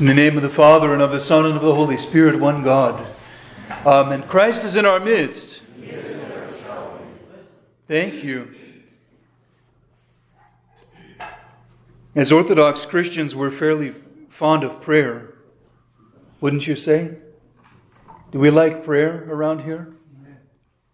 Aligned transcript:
In 0.00 0.06
the 0.06 0.14
name 0.14 0.36
of 0.36 0.42
the 0.42 0.48
Father, 0.48 0.92
and 0.92 1.00
of 1.00 1.12
the 1.12 1.20
Son, 1.20 1.46
and 1.46 1.54
of 1.54 1.62
the 1.62 1.72
Holy 1.72 1.96
Spirit, 1.96 2.40
one 2.40 2.64
God. 2.64 3.06
Amen. 3.86 4.24
Christ 4.24 4.64
is 4.64 4.74
in 4.74 4.84
our 4.84 4.98
midst. 4.98 5.62
Thank 7.86 8.24
you. 8.24 8.52
As 12.16 12.32
Orthodox 12.32 12.84
Christians, 12.84 13.36
we're 13.36 13.52
fairly 13.52 13.90
fond 14.28 14.64
of 14.64 14.80
prayer. 14.82 15.34
Wouldn't 16.40 16.66
you 16.66 16.74
say? 16.74 17.16
Do 18.32 18.40
we 18.40 18.50
like 18.50 18.84
prayer 18.84 19.24
around 19.30 19.60
here? 19.60 19.94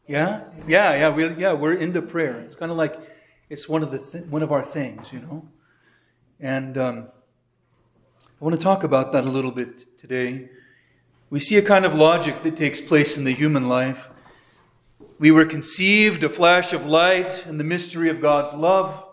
Yeah? 0.07 0.45
Yeah, 0.69 0.93
yeah, 0.93 1.09
we, 1.09 1.27
yeah, 1.37 1.55
we're 1.55 1.73
into 1.73 2.03
prayer. 2.03 2.39
It's 2.41 2.55
kind 2.55 2.71
of 2.71 2.77
like 2.77 3.01
it's 3.48 3.67
one 3.67 3.82
of, 3.82 3.93
the 3.93 3.98
th- 3.98 4.25
one 4.25 4.43
of 4.43 4.53
our 4.53 4.62
things, 4.62 5.11
you 5.11 5.21
know? 5.21 5.48
And 6.39 6.77
um, 6.77 7.09
I 8.41 8.45
want 8.45 8.59
to 8.59 8.64
talk 8.64 8.84
about 8.84 9.12
that 9.12 9.24
a 9.24 9.30
little 9.30 9.51
bit 9.51 9.98
today. 9.98 10.48
We 11.28 11.41
see 11.41 11.59
a 11.59 11.62
kind 11.62 11.84
of 11.84 11.95
logic 11.95 12.42
that 12.42 12.56
takes 12.56 12.80
place 12.80 13.19
in 13.19 13.24
the 13.24 13.34
human 13.34 13.69
life. 13.69 14.09
We 15.19 15.30
were 15.30 15.45
conceived, 15.45 16.24
a 16.24 16.30
flash 16.30 16.73
of 16.73 16.87
light, 16.87 17.46
in 17.46 17.59
the 17.59 17.65
mystery 17.65 18.09
of 18.09 18.23
God's 18.23 18.55
love, 18.55 19.06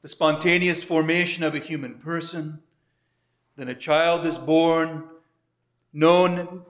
the 0.00 0.08
spontaneous 0.08 0.82
formation 0.82 1.44
of 1.44 1.54
a 1.54 1.58
human 1.58 1.96
person. 1.96 2.62
Then 3.56 3.68
a 3.68 3.74
child 3.74 4.24
is 4.24 4.38
born, 4.38 5.04
known 5.92 6.62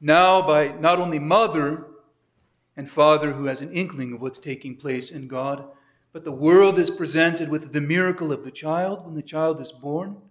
now 0.00 0.40
by 0.40 0.68
not 0.80 0.98
only 0.98 1.18
mother 1.18 1.88
and 2.74 2.90
father 2.90 3.32
who 3.32 3.44
has 3.44 3.60
an 3.60 3.72
inkling 3.72 4.14
of 4.14 4.22
what's 4.22 4.38
taking 4.38 4.76
place 4.76 5.10
in 5.10 5.28
God, 5.28 5.62
but 6.10 6.24
the 6.24 6.32
world 6.32 6.78
is 6.78 6.88
presented 6.88 7.50
with 7.50 7.74
the 7.74 7.82
miracle 7.82 8.32
of 8.32 8.44
the 8.44 8.50
child 8.50 9.04
when 9.04 9.14
the 9.14 9.20
child 9.20 9.60
is 9.60 9.72
born. 9.72 10.22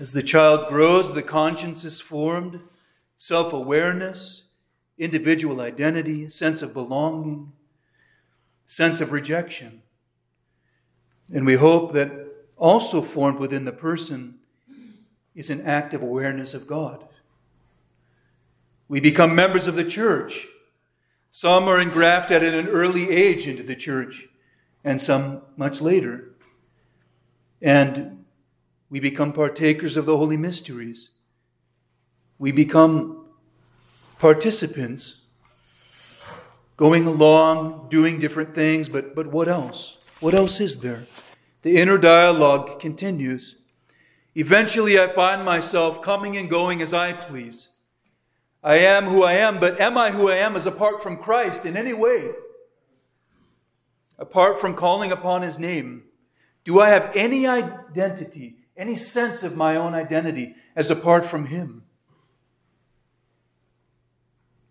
As 0.00 0.12
the 0.12 0.22
child 0.22 0.68
grows, 0.68 1.14
the 1.14 1.22
conscience 1.22 1.84
is 1.84 2.00
formed, 2.00 2.60
self 3.16 3.52
awareness, 3.52 4.44
individual 4.98 5.60
identity, 5.60 6.28
sense 6.28 6.62
of 6.62 6.72
belonging, 6.72 7.52
sense 8.66 9.00
of 9.00 9.12
rejection. 9.12 9.82
And 11.32 11.46
we 11.46 11.54
hope 11.54 11.92
that 11.92 12.12
also 12.56 13.02
formed 13.02 13.38
within 13.38 13.64
the 13.64 13.72
person 13.72 14.38
is 15.34 15.50
an 15.50 15.62
active 15.62 16.02
awareness 16.02 16.54
of 16.54 16.66
God. 16.66 17.04
We 18.88 19.00
become 19.00 19.34
members 19.34 19.66
of 19.66 19.74
the 19.74 19.84
church. 19.84 20.46
Some 21.30 21.64
are 21.64 21.80
engrafted 21.80 22.42
at 22.42 22.54
an 22.54 22.68
early 22.68 23.10
age 23.10 23.46
into 23.48 23.62
the 23.62 23.74
church, 23.74 24.28
and 24.84 25.00
some 25.00 25.42
much 25.56 25.80
later. 25.80 26.34
And 27.62 28.21
we 28.92 29.00
become 29.00 29.32
partakers 29.32 29.96
of 29.96 30.04
the 30.04 30.14
holy 30.14 30.36
mysteries. 30.36 31.08
We 32.38 32.52
become 32.52 33.24
participants, 34.18 35.22
going 36.76 37.06
along, 37.06 37.88
doing 37.88 38.18
different 38.18 38.54
things, 38.54 38.90
but, 38.90 39.14
but 39.14 39.28
what 39.28 39.48
else? 39.48 39.96
What 40.20 40.34
else 40.34 40.60
is 40.60 40.80
there? 40.80 41.04
The 41.62 41.78
inner 41.78 41.96
dialogue 41.96 42.80
continues. 42.80 43.56
Eventually, 44.34 45.00
I 45.00 45.06
find 45.06 45.42
myself 45.42 46.02
coming 46.02 46.36
and 46.36 46.50
going 46.50 46.82
as 46.82 46.92
I 46.92 47.14
please. 47.14 47.70
I 48.62 48.76
am 48.76 49.04
who 49.04 49.24
I 49.24 49.32
am, 49.32 49.58
but 49.58 49.80
am 49.80 49.96
I 49.96 50.10
who 50.10 50.28
I 50.28 50.36
am 50.36 50.54
as 50.54 50.66
apart 50.66 51.02
from 51.02 51.16
Christ 51.16 51.64
in 51.64 51.78
any 51.78 51.94
way? 51.94 52.30
Apart 54.18 54.60
from 54.60 54.74
calling 54.74 55.12
upon 55.12 55.40
His 55.40 55.58
name, 55.58 56.02
do 56.62 56.78
I 56.78 56.90
have 56.90 57.10
any 57.14 57.46
identity 57.46 58.58
any 58.82 58.96
sense 58.96 59.44
of 59.44 59.56
my 59.56 59.76
own 59.76 59.94
identity 59.94 60.56
as 60.74 60.90
apart 60.90 61.24
from 61.24 61.46
Him? 61.46 61.84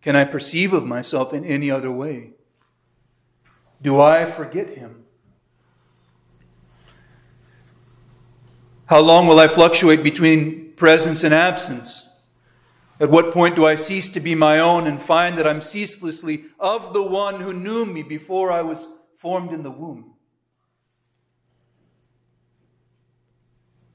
Can 0.01 0.17
I 0.17 0.25
perceive 0.25 0.73
of 0.73 0.85
myself 0.85 1.33
in 1.33 1.45
any 1.45 1.71
other 1.71 1.89
way? 1.89 2.33
Do 3.81 4.01
I 4.01 4.25
forget 4.25 4.71
Him? 4.71 5.05
How 8.87 8.99
long 8.99 9.27
will 9.27 9.39
I 9.39 9.47
fluctuate 9.47 10.03
between 10.03 10.73
presence 10.73 11.23
and 11.23 11.33
absence? 11.33 12.09
At 12.99 13.09
what 13.09 13.33
point 13.33 13.55
do 13.55 13.65
I 13.65 13.75
cease 13.75 14.09
to 14.09 14.19
be 14.19 14.35
my 14.35 14.59
own 14.59 14.87
and 14.87 15.01
find 15.01 15.37
that 15.37 15.47
I'm 15.47 15.61
ceaselessly 15.61 16.43
of 16.59 16.93
the 16.93 17.01
one 17.01 17.39
who 17.39 17.53
knew 17.53 17.85
me 17.85 18.03
before 18.03 18.51
I 18.51 18.61
was 18.61 18.85
formed 19.15 19.53
in 19.53 19.63
the 19.63 19.71
womb? 19.71 20.10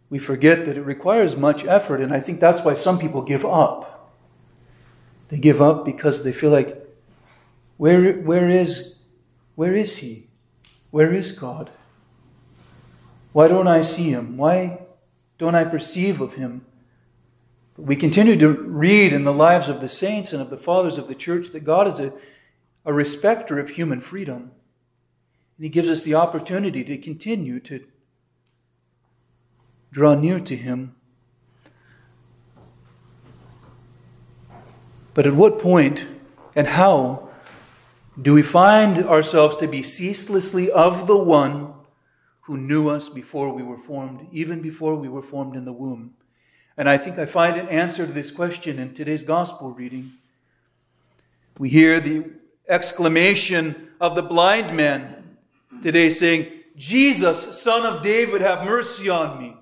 We 0.08 0.18
forget 0.18 0.66
that 0.66 0.76
it 0.76 0.82
requires 0.82 1.36
much 1.36 1.64
effort, 1.64 2.00
and 2.00 2.12
I 2.12 2.20
think 2.20 2.40
that's 2.40 2.62
why 2.62 2.74
some 2.74 2.98
people 2.98 3.22
give 3.22 3.44
up. 3.44 4.12
They 5.28 5.38
give 5.38 5.60
up 5.60 5.84
because 5.84 6.22
they 6.22 6.32
feel 6.32 6.50
like, 6.50 6.82
where, 7.76 8.14
where 8.14 8.48
is, 8.48 8.96
where 9.56 9.74
is 9.74 9.96
He? 9.96 10.28
Where 10.90 11.12
is 11.12 11.32
God? 11.32 11.70
Why 13.32 13.48
don't 13.48 13.66
I 13.66 13.82
see 13.82 14.10
Him? 14.10 14.36
Why 14.36 14.80
don't 15.38 15.56
I 15.56 15.64
perceive 15.64 16.20
of 16.20 16.34
Him? 16.34 16.64
But 17.74 17.86
we 17.86 17.96
continue 17.96 18.36
to 18.38 18.48
read 18.48 19.12
in 19.12 19.24
the 19.24 19.32
lives 19.32 19.68
of 19.68 19.80
the 19.80 19.88
saints 19.88 20.32
and 20.32 20.40
of 20.40 20.50
the 20.50 20.56
fathers 20.56 20.98
of 20.98 21.08
the 21.08 21.14
church 21.14 21.50
that 21.50 21.64
God 21.64 21.88
is 21.88 21.98
a, 21.98 22.12
a 22.84 22.92
respecter 22.92 23.58
of 23.58 23.70
human 23.70 24.00
freedom. 24.00 24.52
And 25.56 25.64
He 25.64 25.68
gives 25.68 25.88
us 25.88 26.04
the 26.04 26.14
opportunity 26.14 26.84
to 26.84 26.96
continue 26.96 27.58
to 27.60 27.84
draw 29.96 30.14
near 30.14 30.38
to 30.38 30.54
Him. 30.54 30.94
But 35.14 35.26
at 35.26 35.32
what 35.32 35.58
point 35.58 36.04
and 36.54 36.66
how 36.66 37.30
do 38.20 38.34
we 38.34 38.42
find 38.42 39.06
ourselves 39.06 39.56
to 39.56 39.66
be 39.66 39.82
ceaselessly 39.82 40.70
of 40.70 41.06
the 41.06 41.16
one 41.16 41.72
who 42.42 42.58
knew 42.58 42.90
us 42.90 43.08
before 43.08 43.50
we 43.54 43.62
were 43.62 43.78
formed, 43.78 44.28
even 44.32 44.60
before 44.60 44.96
we 44.96 45.08
were 45.08 45.22
formed 45.22 45.56
in 45.56 45.64
the 45.64 45.72
womb? 45.72 46.12
And 46.76 46.90
I 46.90 46.98
think 46.98 47.18
I 47.18 47.24
find 47.24 47.56
an 47.56 47.68
answer 47.68 48.06
to 48.06 48.12
this 48.12 48.30
question 48.30 48.78
in 48.78 48.92
today's 48.92 49.22
gospel 49.22 49.70
reading. 49.70 50.10
We 51.56 51.70
hear 51.70 52.00
the 52.00 52.32
exclamation 52.68 53.92
of 53.98 54.14
the 54.14 54.22
blind 54.22 54.76
man 54.76 55.38
today 55.82 56.10
saying, 56.10 56.52
Jesus, 56.76 57.62
son 57.62 57.86
of 57.86 58.02
David, 58.02 58.42
have 58.42 58.66
mercy 58.66 59.08
on 59.08 59.40
me. 59.40 59.56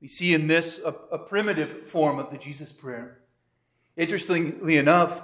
We 0.00 0.08
see 0.08 0.34
in 0.34 0.46
this 0.46 0.80
a, 0.84 0.94
a 1.10 1.18
primitive 1.18 1.88
form 1.88 2.18
of 2.18 2.30
the 2.30 2.38
Jesus 2.38 2.72
prayer. 2.72 3.18
Interestingly 3.96 4.76
enough, 4.76 5.22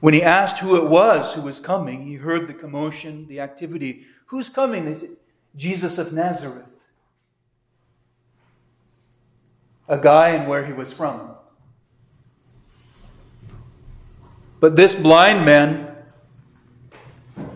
when 0.00 0.14
he 0.14 0.22
asked 0.22 0.58
who 0.58 0.76
it 0.76 0.88
was 0.88 1.32
who 1.32 1.42
was 1.42 1.58
coming, 1.58 2.06
he 2.06 2.14
heard 2.14 2.46
the 2.46 2.54
commotion, 2.54 3.26
the 3.26 3.40
activity. 3.40 4.04
Who's 4.26 4.48
coming? 4.48 4.84
They 4.84 4.94
said, 4.94 5.10
Jesus 5.56 5.98
of 5.98 6.12
Nazareth. 6.12 6.72
A 9.88 9.98
guy 9.98 10.30
and 10.30 10.48
where 10.48 10.64
he 10.64 10.72
was 10.72 10.92
from. 10.92 11.30
But 14.60 14.76
this 14.76 14.94
blind 14.94 15.44
man, 15.44 15.96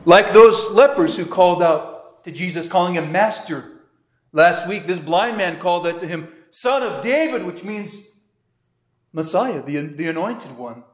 like 0.05 0.33
those 0.33 0.71
lepers 0.71 1.17
who 1.17 1.27
called 1.27 1.62
out 1.62 2.25
to 2.25 2.33
Jesus, 2.33 2.69
calling 2.69 2.95
him 2.95 3.12
Master, 3.12 3.72
Last 4.32 4.66
week, 4.66 4.87
this 4.87 4.98
blind 4.98 5.37
man 5.37 5.60
called 5.60 5.87
out 5.87 6.00
to 6.00 6.06
him, 6.06 6.28
Son 6.50 6.82
of 6.82 7.03
David, 7.03 7.44
which 7.44 7.65
means 7.65 8.09
Messiah, 9.12 9.62
the, 9.62 9.76
the 9.76 10.09
anointed 10.09 10.56
one. 10.56 10.84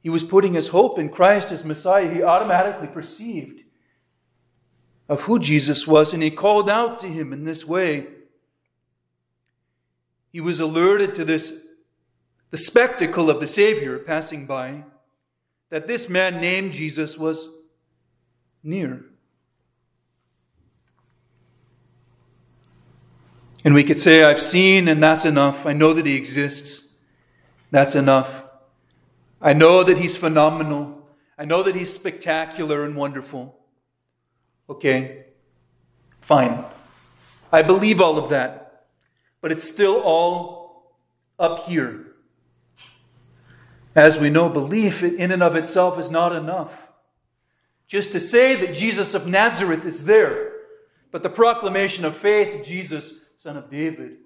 He 0.00 0.10
was 0.10 0.24
putting 0.24 0.54
his 0.54 0.68
hope 0.68 0.98
in 0.98 1.08
Christ 1.08 1.50
as 1.50 1.64
Messiah. 1.64 2.12
He 2.12 2.22
automatically 2.22 2.88
perceived 2.88 3.60
of 5.08 5.22
who 5.22 5.38
Jesus 5.38 5.86
was, 5.86 6.14
and 6.14 6.22
he 6.22 6.30
called 6.30 6.70
out 6.70 6.98
to 7.00 7.06
him 7.06 7.32
in 7.32 7.44
this 7.44 7.66
way. 7.66 8.06
He 10.32 10.40
was 10.40 10.60
alerted 10.60 11.14
to 11.16 11.24
this, 11.24 11.64
the 12.50 12.58
spectacle 12.58 13.28
of 13.28 13.40
the 13.40 13.46
Savior 13.46 13.98
passing 13.98 14.46
by, 14.46 14.84
that 15.68 15.86
this 15.86 16.08
man 16.08 16.40
named 16.40 16.72
Jesus 16.72 17.18
was 17.18 17.48
near. 18.62 19.04
And 23.64 23.74
we 23.74 23.84
could 23.84 24.00
say, 24.00 24.24
I've 24.24 24.40
seen, 24.40 24.88
and 24.88 25.02
that's 25.02 25.24
enough. 25.24 25.66
I 25.66 25.72
know 25.72 25.92
that 25.92 26.06
He 26.06 26.16
exists. 26.16 26.92
That's 27.70 27.94
enough. 27.94 28.44
I 29.40 29.52
know 29.52 29.82
that 29.84 29.98
He's 29.98 30.16
phenomenal. 30.16 31.06
I 31.38 31.44
know 31.44 31.62
that 31.62 31.74
He's 31.74 31.92
spectacular 31.92 32.84
and 32.84 32.96
wonderful. 32.96 33.58
Okay, 34.68 35.26
fine. 36.20 36.64
I 37.52 37.62
believe 37.62 38.00
all 38.00 38.18
of 38.18 38.30
that. 38.30 38.86
But 39.40 39.52
it's 39.52 39.68
still 39.68 40.00
all 40.02 40.94
up 41.38 41.66
here. 41.66 42.06
As 43.94 44.18
we 44.18 44.30
know, 44.30 44.48
belief 44.48 45.02
in 45.02 45.30
and 45.30 45.42
of 45.42 45.56
itself 45.56 45.98
is 45.98 46.10
not 46.10 46.34
enough. 46.34 46.88
Just 47.86 48.12
to 48.12 48.20
say 48.20 48.54
that 48.56 48.74
Jesus 48.74 49.14
of 49.14 49.26
Nazareth 49.26 49.84
is 49.84 50.06
there 50.06 50.52
but 51.12 51.22
the 51.22 51.30
proclamation 51.30 52.04
of 52.06 52.16
faith, 52.16 52.64
Jesus, 52.64 53.20
Son 53.42 53.56
of 53.56 53.68
David, 53.68 54.18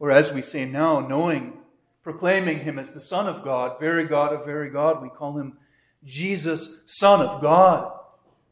or 0.00 0.10
as 0.10 0.32
we 0.32 0.42
say 0.42 0.64
now, 0.64 0.98
knowing, 0.98 1.58
proclaiming 2.02 2.58
him 2.58 2.80
as 2.80 2.92
the 2.92 3.00
Son 3.00 3.28
of 3.28 3.44
God, 3.44 3.78
very 3.78 4.06
God 4.06 4.32
of 4.32 4.44
very 4.44 4.70
God, 4.70 5.00
we 5.00 5.08
call 5.08 5.38
him 5.38 5.56
Jesus, 6.02 6.82
Son 6.84 7.20
of 7.20 7.40
God. 7.40 7.92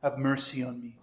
Have 0.00 0.16
mercy 0.16 0.62
on 0.62 0.80
me. 0.80 0.98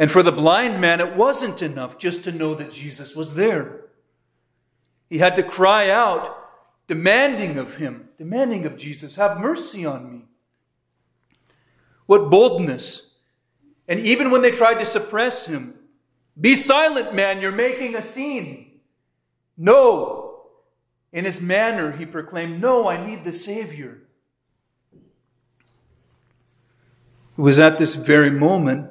And 0.00 0.10
for 0.10 0.24
the 0.24 0.32
blind 0.32 0.80
man, 0.80 0.98
it 0.98 1.14
wasn't 1.14 1.62
enough 1.62 1.96
just 1.96 2.24
to 2.24 2.32
know 2.32 2.56
that 2.56 2.72
Jesus 2.72 3.14
was 3.14 3.36
there. 3.36 3.82
He 5.08 5.18
had 5.18 5.36
to 5.36 5.44
cry 5.44 5.90
out, 5.90 6.36
demanding 6.88 7.56
of 7.56 7.76
him, 7.76 8.08
demanding 8.18 8.66
of 8.66 8.76
Jesus, 8.76 9.14
Have 9.14 9.38
mercy 9.38 9.86
on 9.86 10.10
me. 10.10 10.24
What 12.06 12.32
boldness. 12.32 13.14
And 13.86 14.00
even 14.00 14.32
when 14.32 14.42
they 14.42 14.50
tried 14.50 14.80
to 14.80 14.86
suppress 14.86 15.46
him, 15.46 15.74
Be 16.40 16.56
silent, 16.56 17.14
man, 17.14 17.40
you're 17.40 17.52
making 17.52 17.94
a 17.94 18.02
scene. 18.02 18.80
No. 19.56 20.42
In 21.12 21.24
his 21.24 21.40
manner, 21.40 21.92
he 21.92 22.06
proclaimed, 22.06 22.60
No, 22.60 22.88
I 22.88 23.04
need 23.04 23.22
the 23.22 23.32
Savior. 23.32 24.00
It 27.36 27.40
was 27.40 27.58
at 27.58 27.78
this 27.78 27.94
very 27.94 28.30
moment 28.30 28.90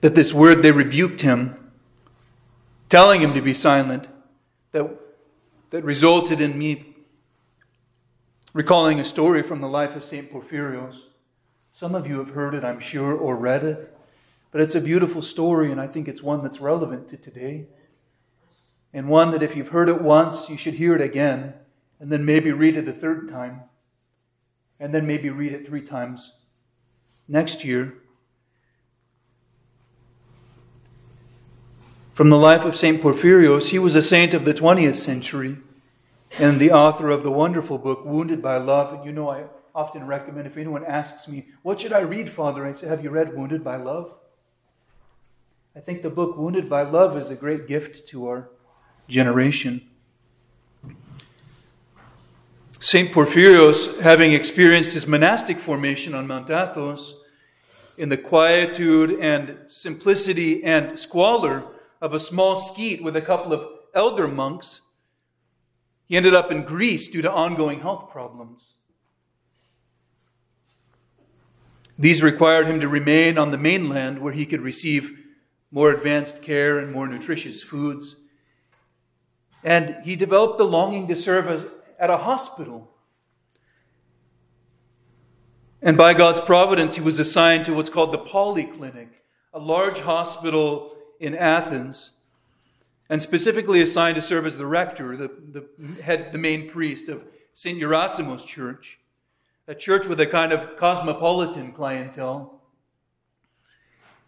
that 0.00 0.16
this 0.16 0.34
word 0.34 0.62
they 0.62 0.72
rebuked 0.72 1.20
him, 1.20 1.56
telling 2.88 3.20
him 3.20 3.34
to 3.34 3.40
be 3.40 3.54
silent, 3.54 4.08
that, 4.72 4.90
that 5.70 5.84
resulted 5.84 6.40
in 6.40 6.58
me 6.58 6.96
recalling 8.52 9.00
a 9.00 9.04
story 9.04 9.42
from 9.42 9.60
the 9.60 9.68
life 9.68 9.96
of 9.96 10.04
St. 10.04 10.30
Porphyrios. 10.30 10.96
Some 11.72 11.94
of 11.94 12.06
you 12.06 12.18
have 12.18 12.30
heard 12.30 12.54
it, 12.54 12.64
I'm 12.64 12.80
sure, 12.80 13.14
or 13.14 13.36
read 13.36 13.64
it, 13.64 13.96
but 14.50 14.60
it's 14.60 14.74
a 14.74 14.80
beautiful 14.80 15.22
story, 15.22 15.72
and 15.72 15.80
I 15.80 15.86
think 15.86 16.06
it's 16.06 16.22
one 16.22 16.42
that's 16.42 16.60
relevant 16.60 17.08
to 17.08 17.16
today. 17.16 17.66
And 18.92 19.08
one 19.08 19.30
that 19.30 19.42
if 19.42 19.56
you've 19.56 19.68
heard 19.68 19.88
it 19.88 20.02
once, 20.02 20.50
you 20.50 20.58
should 20.58 20.74
hear 20.74 20.94
it 20.94 21.00
again, 21.00 21.54
and 21.98 22.10
then 22.10 22.26
maybe 22.26 22.52
read 22.52 22.76
it 22.76 22.88
a 22.88 22.92
third 22.92 23.28
time, 23.30 23.62
and 24.78 24.94
then 24.94 25.06
maybe 25.06 25.30
read 25.30 25.52
it 25.52 25.66
three 25.66 25.80
times 25.80 26.36
next 27.26 27.64
year. 27.64 27.94
From 32.12 32.28
the 32.28 32.36
life 32.36 32.66
of 32.66 32.76
St. 32.76 33.00
Porphyrios, 33.00 33.70
he 33.70 33.78
was 33.78 33.96
a 33.96 34.02
saint 34.02 34.34
of 34.34 34.44
the 34.44 34.52
20th 34.52 34.96
century 34.96 35.56
and 36.38 36.60
the 36.60 36.70
author 36.70 37.08
of 37.08 37.22
the 37.22 37.30
wonderful 37.30 37.78
book, 37.78 38.04
Wounded 38.04 38.42
by 38.42 38.58
Love. 38.58 38.92
And 38.92 39.06
you 39.06 39.12
know, 39.12 39.30
I 39.30 39.44
often 39.74 40.06
recommend 40.06 40.46
if 40.46 40.56
anyone 40.56 40.84
asks 40.84 41.28
me, 41.28 41.46
What 41.62 41.80
should 41.80 41.92
I 41.92 42.00
read, 42.00 42.30
Father? 42.30 42.66
I 42.66 42.72
say, 42.72 42.86
Have 42.88 43.02
you 43.02 43.10
read 43.10 43.36
Wounded 43.36 43.64
by 43.64 43.76
Love? 43.76 44.14
I 45.74 45.80
think 45.80 46.02
the 46.02 46.10
book 46.10 46.36
Wounded 46.36 46.68
by 46.68 46.82
Love 46.82 47.16
is 47.16 47.30
a 47.30 47.34
great 47.34 47.66
gift 47.66 48.06
to 48.08 48.26
our 48.28 48.50
generation. 49.08 49.80
St. 52.78 53.12
Porphyrios, 53.12 54.00
having 54.00 54.32
experienced 54.32 54.92
his 54.92 55.06
monastic 55.06 55.58
formation 55.58 56.14
on 56.14 56.26
Mount 56.26 56.50
Athos, 56.50 57.14
in 57.96 58.08
the 58.08 58.16
quietude 58.16 59.20
and 59.20 59.58
simplicity 59.66 60.64
and 60.64 60.98
squalor 60.98 61.64
of 62.00 62.14
a 62.14 62.20
small 62.20 62.56
skete 62.56 63.02
with 63.02 63.14
a 63.14 63.20
couple 63.20 63.52
of 63.52 63.66
elder 63.94 64.26
monks. 64.26 64.82
He 66.08 66.16
ended 66.16 66.34
up 66.34 66.50
in 66.50 66.62
Greece 66.62 67.08
due 67.08 67.22
to 67.22 67.30
ongoing 67.30 67.80
health 67.80 68.10
problems. 68.10 68.74
These 71.98 72.22
required 72.22 72.66
him 72.66 72.80
to 72.80 72.88
remain 72.88 73.38
on 73.38 73.50
the 73.50 73.58
mainland 73.58 74.20
where 74.20 74.32
he 74.32 74.46
could 74.46 74.60
receive 74.60 75.18
more 75.70 75.90
advanced 75.90 76.42
care 76.42 76.78
and 76.78 76.92
more 76.92 77.06
nutritious 77.06 77.62
foods. 77.62 78.16
And 79.64 79.96
he 80.04 80.16
developed 80.16 80.58
the 80.58 80.64
longing 80.64 81.08
to 81.08 81.16
serve 81.16 81.70
at 81.98 82.10
a 82.10 82.16
hospital. 82.16 82.90
And 85.80 85.96
by 85.96 86.14
God's 86.14 86.40
providence, 86.40 86.94
he 86.94 87.02
was 87.02 87.18
assigned 87.18 87.64
to 87.64 87.74
what's 87.74 87.90
called 87.90 88.12
the 88.12 88.18
Polyclinic, 88.18 89.08
a 89.52 89.58
large 89.58 89.98
hospital 89.98 90.94
in 91.20 91.34
Athens, 91.34 92.12
and 93.08 93.20
specifically 93.20 93.82
assigned 93.82 94.14
to 94.14 94.22
serve 94.22 94.46
as 94.46 94.56
the 94.56 94.66
rector, 94.66 95.16
the, 95.16 95.30
the 95.50 96.02
head, 96.02 96.32
the 96.32 96.38
main 96.38 96.68
priest 96.68 97.08
of 97.08 97.24
St. 97.52 97.80
Gerasimos 97.80 98.46
Church, 98.46 98.98
a 99.68 99.74
church 99.74 100.06
with 100.06 100.20
a 100.20 100.26
kind 100.26 100.52
of 100.52 100.76
cosmopolitan 100.76 101.72
clientele, 101.72 102.60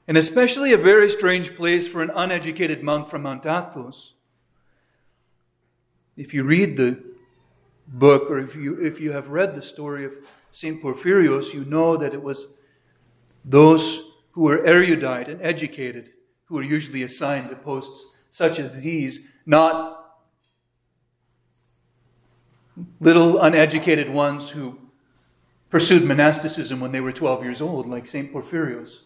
and 0.06 0.16
especially 0.16 0.72
a 0.72 0.78
very 0.78 1.10
strange 1.10 1.56
place 1.56 1.86
for 1.86 2.02
an 2.02 2.10
uneducated 2.14 2.82
monk 2.82 3.08
from 3.08 3.22
Mount 3.22 3.44
Athos. 3.46 4.14
If 6.16 6.32
you 6.32 6.44
read 6.44 6.76
the 6.76 7.02
book, 7.88 8.30
or 8.30 8.38
if 8.38 8.54
you, 8.54 8.80
if 8.80 9.00
you 9.00 9.12
have 9.12 9.30
read 9.30 9.54
the 9.54 9.62
story 9.62 10.04
of 10.04 10.12
St. 10.52 10.80
Porphyrios, 10.80 11.52
you 11.52 11.64
know 11.64 11.96
that 11.96 12.14
it 12.14 12.22
was 12.22 12.54
those 13.44 14.12
who 14.30 14.44
were 14.44 14.64
erudite 14.64 15.28
and 15.28 15.42
educated 15.42 16.10
who 16.44 16.58
are 16.58 16.62
usually 16.62 17.02
assigned 17.02 17.50
to 17.50 17.56
posts 17.56 18.16
such 18.30 18.58
as 18.58 18.82
these, 18.82 19.30
not 19.46 20.00
little 23.00 23.40
uneducated 23.40 24.08
ones 24.08 24.48
who 24.48 24.78
pursued 25.74 26.04
monasticism 26.04 26.78
when 26.78 26.92
they 26.92 27.00
were 27.00 27.10
12 27.10 27.42
years 27.42 27.60
old, 27.60 27.88
like 27.88 28.06
St. 28.06 28.32
Porphyrios. 28.32 28.98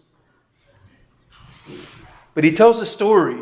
But 2.35 2.45
he 2.45 2.53
tells 2.53 2.79
a 2.83 2.85
story 2.85 3.41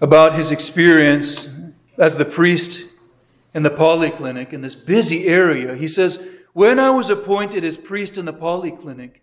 about 0.00 0.34
his 0.34 0.50
experience 0.50 1.46
as 1.98 2.16
the 2.16 2.24
priest 2.24 2.88
in 3.52 3.64
the 3.64 3.68
polyclinic 3.68 4.54
in 4.54 4.62
this 4.62 4.76
busy 4.76 5.26
area. 5.26 5.74
He 5.76 5.86
says, 5.86 6.26
when 6.54 6.78
I 6.78 6.88
was 6.88 7.10
appointed 7.10 7.64
as 7.64 7.76
priest 7.76 8.16
in 8.16 8.24
the 8.24 8.32
polyclinic, 8.32 9.16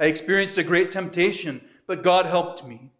I 0.00 0.06
experienced 0.06 0.56
a 0.56 0.62
great 0.62 0.90
temptation, 0.90 1.60
but 1.86 2.02
God 2.02 2.24
helped 2.24 2.66
me. 2.66 2.92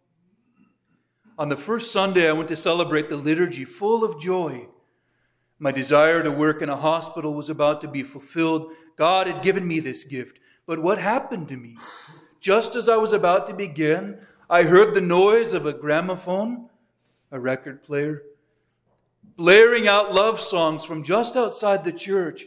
On 1.39 1.49
the 1.49 1.57
first 1.57 1.91
Sunday, 1.91 2.29
I 2.29 2.33
went 2.33 2.49
to 2.49 2.55
celebrate 2.55 3.09
the 3.09 3.17
liturgy 3.17 3.65
full 3.65 4.03
of 4.03 4.21
joy. 4.21 4.67
My 5.59 5.71
desire 5.71 6.21
to 6.21 6.31
work 6.31 6.61
in 6.61 6.69
a 6.69 6.75
hospital 6.75 7.33
was 7.33 7.49
about 7.49 7.81
to 7.81 7.87
be 7.87 8.03
fulfilled. 8.03 8.73
God 8.97 9.27
had 9.27 9.41
given 9.43 9.67
me 9.67 9.79
this 9.79 10.03
gift. 10.03 10.39
But 10.65 10.79
what 10.79 10.97
happened 10.97 11.47
to 11.49 11.57
me? 11.57 11.77
Just 12.39 12.75
as 12.75 12.89
I 12.89 12.97
was 12.97 13.13
about 13.13 13.47
to 13.47 13.53
begin, 13.53 14.19
I 14.49 14.63
heard 14.63 14.93
the 14.93 15.01
noise 15.01 15.53
of 15.53 15.65
a 15.65 15.73
gramophone, 15.73 16.69
a 17.31 17.39
record 17.39 17.83
player, 17.83 18.23
blaring 19.37 19.87
out 19.87 20.13
love 20.13 20.39
songs 20.39 20.83
from 20.83 21.03
just 21.03 21.35
outside 21.35 21.83
the 21.83 21.91
church. 21.91 22.45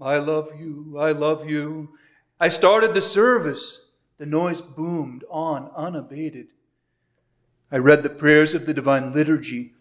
I 0.00 0.18
love 0.18 0.50
you, 0.58 0.96
I 0.98 1.12
love 1.12 1.48
you. 1.48 1.94
I 2.38 2.48
started 2.48 2.94
the 2.94 3.00
service. 3.00 3.78
The 4.18 4.26
noise 4.26 4.60
boomed 4.60 5.24
on 5.30 5.70
unabated. 5.76 6.52
I 7.72 7.78
read 7.78 8.02
the 8.02 8.10
prayers 8.10 8.54
of 8.54 8.66
the 8.66 8.74
divine 8.74 9.12
liturgy. 9.12 9.72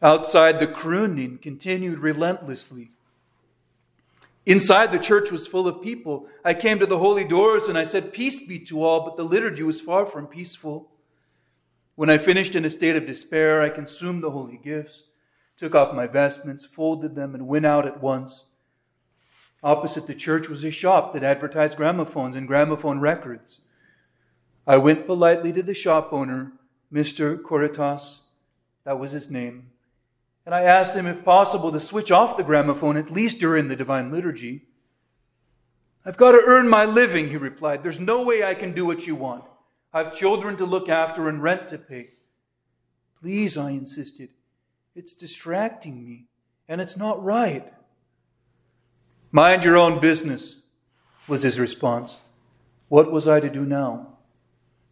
Outside, 0.00 0.60
the 0.60 0.66
crooning 0.66 1.38
continued 1.38 1.98
relentlessly. 1.98 2.92
Inside, 4.46 4.92
the 4.92 4.98
church 4.98 5.30
was 5.30 5.46
full 5.46 5.68
of 5.68 5.82
people. 5.82 6.26
I 6.44 6.54
came 6.54 6.78
to 6.78 6.86
the 6.86 6.98
holy 6.98 7.24
doors 7.24 7.68
and 7.68 7.76
I 7.76 7.84
said, 7.84 8.12
Peace 8.12 8.46
be 8.46 8.58
to 8.60 8.82
all, 8.82 9.04
but 9.04 9.16
the 9.16 9.24
liturgy 9.24 9.62
was 9.62 9.80
far 9.80 10.06
from 10.06 10.26
peaceful. 10.26 10.90
When 11.96 12.08
I 12.08 12.16
finished 12.16 12.54
in 12.54 12.64
a 12.64 12.70
state 12.70 12.96
of 12.96 13.06
despair, 13.06 13.60
I 13.60 13.70
consumed 13.70 14.22
the 14.22 14.30
holy 14.30 14.56
gifts, 14.56 15.04
took 15.56 15.74
off 15.74 15.94
my 15.94 16.06
vestments, 16.06 16.64
folded 16.64 17.14
them, 17.14 17.34
and 17.34 17.48
went 17.48 17.66
out 17.66 17.86
at 17.86 18.00
once. 18.00 18.44
Opposite 19.62 20.06
the 20.06 20.14
church 20.14 20.48
was 20.48 20.64
a 20.64 20.70
shop 20.70 21.12
that 21.12 21.24
advertised 21.24 21.76
gramophones 21.76 22.36
and 22.36 22.46
gramophone 22.46 23.00
records. 23.00 23.60
I 24.64 24.78
went 24.78 25.06
politely 25.06 25.52
to 25.52 25.62
the 25.62 25.74
shop 25.74 26.12
owner, 26.12 26.52
Mr. 26.92 27.42
Coritas, 27.42 28.20
that 28.84 28.98
was 28.98 29.12
his 29.12 29.30
name, 29.30 29.70
and 30.48 30.54
I 30.54 30.62
asked 30.62 30.94
him 30.94 31.06
if 31.06 31.26
possible 31.26 31.70
to 31.72 31.78
switch 31.78 32.10
off 32.10 32.38
the 32.38 32.42
gramophone 32.42 32.96
at 32.96 33.10
least 33.10 33.38
during 33.38 33.68
the 33.68 33.76
divine 33.76 34.10
liturgy. 34.10 34.62
I've 36.06 36.16
got 36.16 36.32
to 36.32 36.42
earn 36.42 36.70
my 36.70 36.86
living, 36.86 37.28
he 37.28 37.36
replied. 37.36 37.82
There's 37.82 38.00
no 38.00 38.22
way 38.22 38.42
I 38.42 38.54
can 38.54 38.72
do 38.72 38.86
what 38.86 39.06
you 39.06 39.14
want. 39.14 39.44
I 39.92 40.04
have 40.04 40.14
children 40.14 40.56
to 40.56 40.64
look 40.64 40.88
after 40.88 41.28
and 41.28 41.42
rent 41.42 41.68
to 41.68 41.76
pay. 41.76 42.12
Please, 43.20 43.58
I 43.58 43.72
insisted. 43.72 44.30
It's 44.94 45.12
distracting 45.12 46.02
me, 46.02 46.28
and 46.66 46.80
it's 46.80 46.96
not 46.96 47.22
right. 47.22 47.70
Mind 49.30 49.64
your 49.64 49.76
own 49.76 50.00
business, 50.00 50.56
was 51.28 51.42
his 51.42 51.60
response. 51.60 52.20
What 52.88 53.12
was 53.12 53.28
I 53.28 53.40
to 53.40 53.50
do 53.50 53.66
now? 53.66 54.14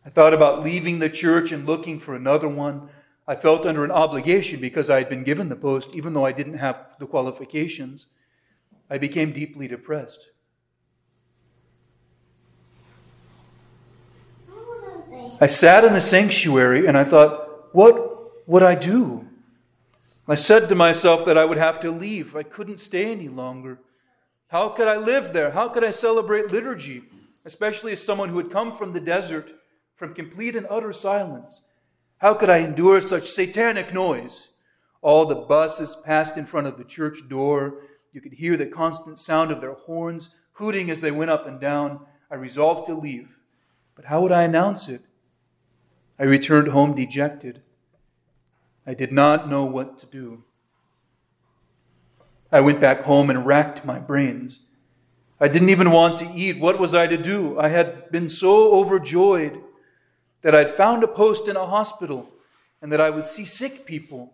I 0.04 0.10
thought 0.10 0.34
about 0.34 0.62
leaving 0.62 0.98
the 0.98 1.08
church 1.08 1.50
and 1.50 1.64
looking 1.64 1.98
for 1.98 2.14
another 2.14 2.46
one. 2.46 2.90
I 3.28 3.34
felt 3.34 3.66
under 3.66 3.84
an 3.84 3.90
obligation 3.90 4.60
because 4.60 4.88
I 4.88 4.98
had 4.98 5.08
been 5.08 5.24
given 5.24 5.48
the 5.48 5.56
post, 5.56 5.94
even 5.94 6.14
though 6.14 6.24
I 6.24 6.32
didn't 6.32 6.58
have 6.58 6.96
the 7.00 7.06
qualifications. 7.06 8.06
I 8.88 8.98
became 8.98 9.32
deeply 9.32 9.66
depressed. 9.66 10.28
I 15.40 15.48
sat 15.48 15.84
in 15.84 15.92
the 15.92 16.00
sanctuary 16.00 16.86
and 16.86 16.96
I 16.96 17.04
thought, 17.04 17.74
what 17.74 18.48
would 18.48 18.62
I 18.62 18.74
do? 18.74 19.28
I 20.28 20.34
said 20.34 20.68
to 20.68 20.74
myself 20.74 21.24
that 21.26 21.36
I 21.36 21.44
would 21.44 21.58
have 21.58 21.80
to 21.80 21.90
leave. 21.90 22.36
I 22.36 22.42
couldn't 22.42 22.78
stay 22.78 23.10
any 23.10 23.28
longer. 23.28 23.80
How 24.48 24.68
could 24.68 24.88
I 24.88 24.96
live 24.96 25.32
there? 25.32 25.50
How 25.50 25.68
could 25.68 25.84
I 25.84 25.90
celebrate 25.90 26.52
liturgy, 26.52 27.02
especially 27.44 27.92
as 27.92 28.02
someone 28.02 28.28
who 28.28 28.38
had 28.38 28.50
come 28.50 28.76
from 28.76 28.92
the 28.92 29.00
desert, 29.00 29.50
from 29.94 30.14
complete 30.14 30.54
and 30.54 30.66
utter 30.70 30.92
silence? 30.92 31.62
How 32.18 32.34
could 32.34 32.48
I 32.48 32.58
endure 32.58 33.00
such 33.00 33.30
satanic 33.30 33.92
noise? 33.92 34.48
All 35.02 35.26
the 35.26 35.34
buses 35.34 35.96
passed 36.04 36.36
in 36.36 36.46
front 36.46 36.66
of 36.66 36.78
the 36.78 36.84
church 36.84 37.28
door. 37.28 37.82
You 38.12 38.20
could 38.20 38.32
hear 38.32 38.56
the 38.56 38.66
constant 38.66 39.18
sound 39.18 39.50
of 39.50 39.60
their 39.60 39.74
horns 39.74 40.30
hooting 40.52 40.90
as 40.90 41.02
they 41.02 41.10
went 41.10 41.30
up 41.30 41.46
and 41.46 41.60
down. 41.60 42.00
I 42.30 42.36
resolved 42.36 42.86
to 42.86 42.94
leave. 42.94 43.36
But 43.94 44.06
how 44.06 44.22
would 44.22 44.32
I 44.32 44.42
announce 44.42 44.88
it? 44.88 45.02
I 46.18 46.24
returned 46.24 46.68
home 46.68 46.94
dejected. 46.94 47.62
I 48.86 48.94
did 48.94 49.12
not 49.12 49.50
know 49.50 49.64
what 49.64 49.98
to 49.98 50.06
do. 50.06 50.44
I 52.50 52.60
went 52.60 52.80
back 52.80 53.02
home 53.02 53.28
and 53.28 53.44
racked 53.44 53.84
my 53.84 53.98
brains. 53.98 54.60
I 55.38 55.48
didn't 55.48 55.68
even 55.68 55.90
want 55.90 56.18
to 56.20 56.32
eat. 56.34 56.58
What 56.58 56.78
was 56.78 56.94
I 56.94 57.06
to 57.06 57.18
do? 57.18 57.58
I 57.58 57.68
had 57.68 58.10
been 58.10 58.30
so 58.30 58.72
overjoyed 58.72 59.60
that 60.46 60.54
I'd 60.54 60.70
found 60.70 61.02
a 61.02 61.08
post 61.08 61.48
in 61.48 61.56
a 61.56 61.66
hospital 61.66 62.30
and 62.80 62.92
that 62.92 63.00
I 63.00 63.10
would 63.10 63.26
see 63.26 63.44
sick 63.44 63.84
people, 63.84 64.32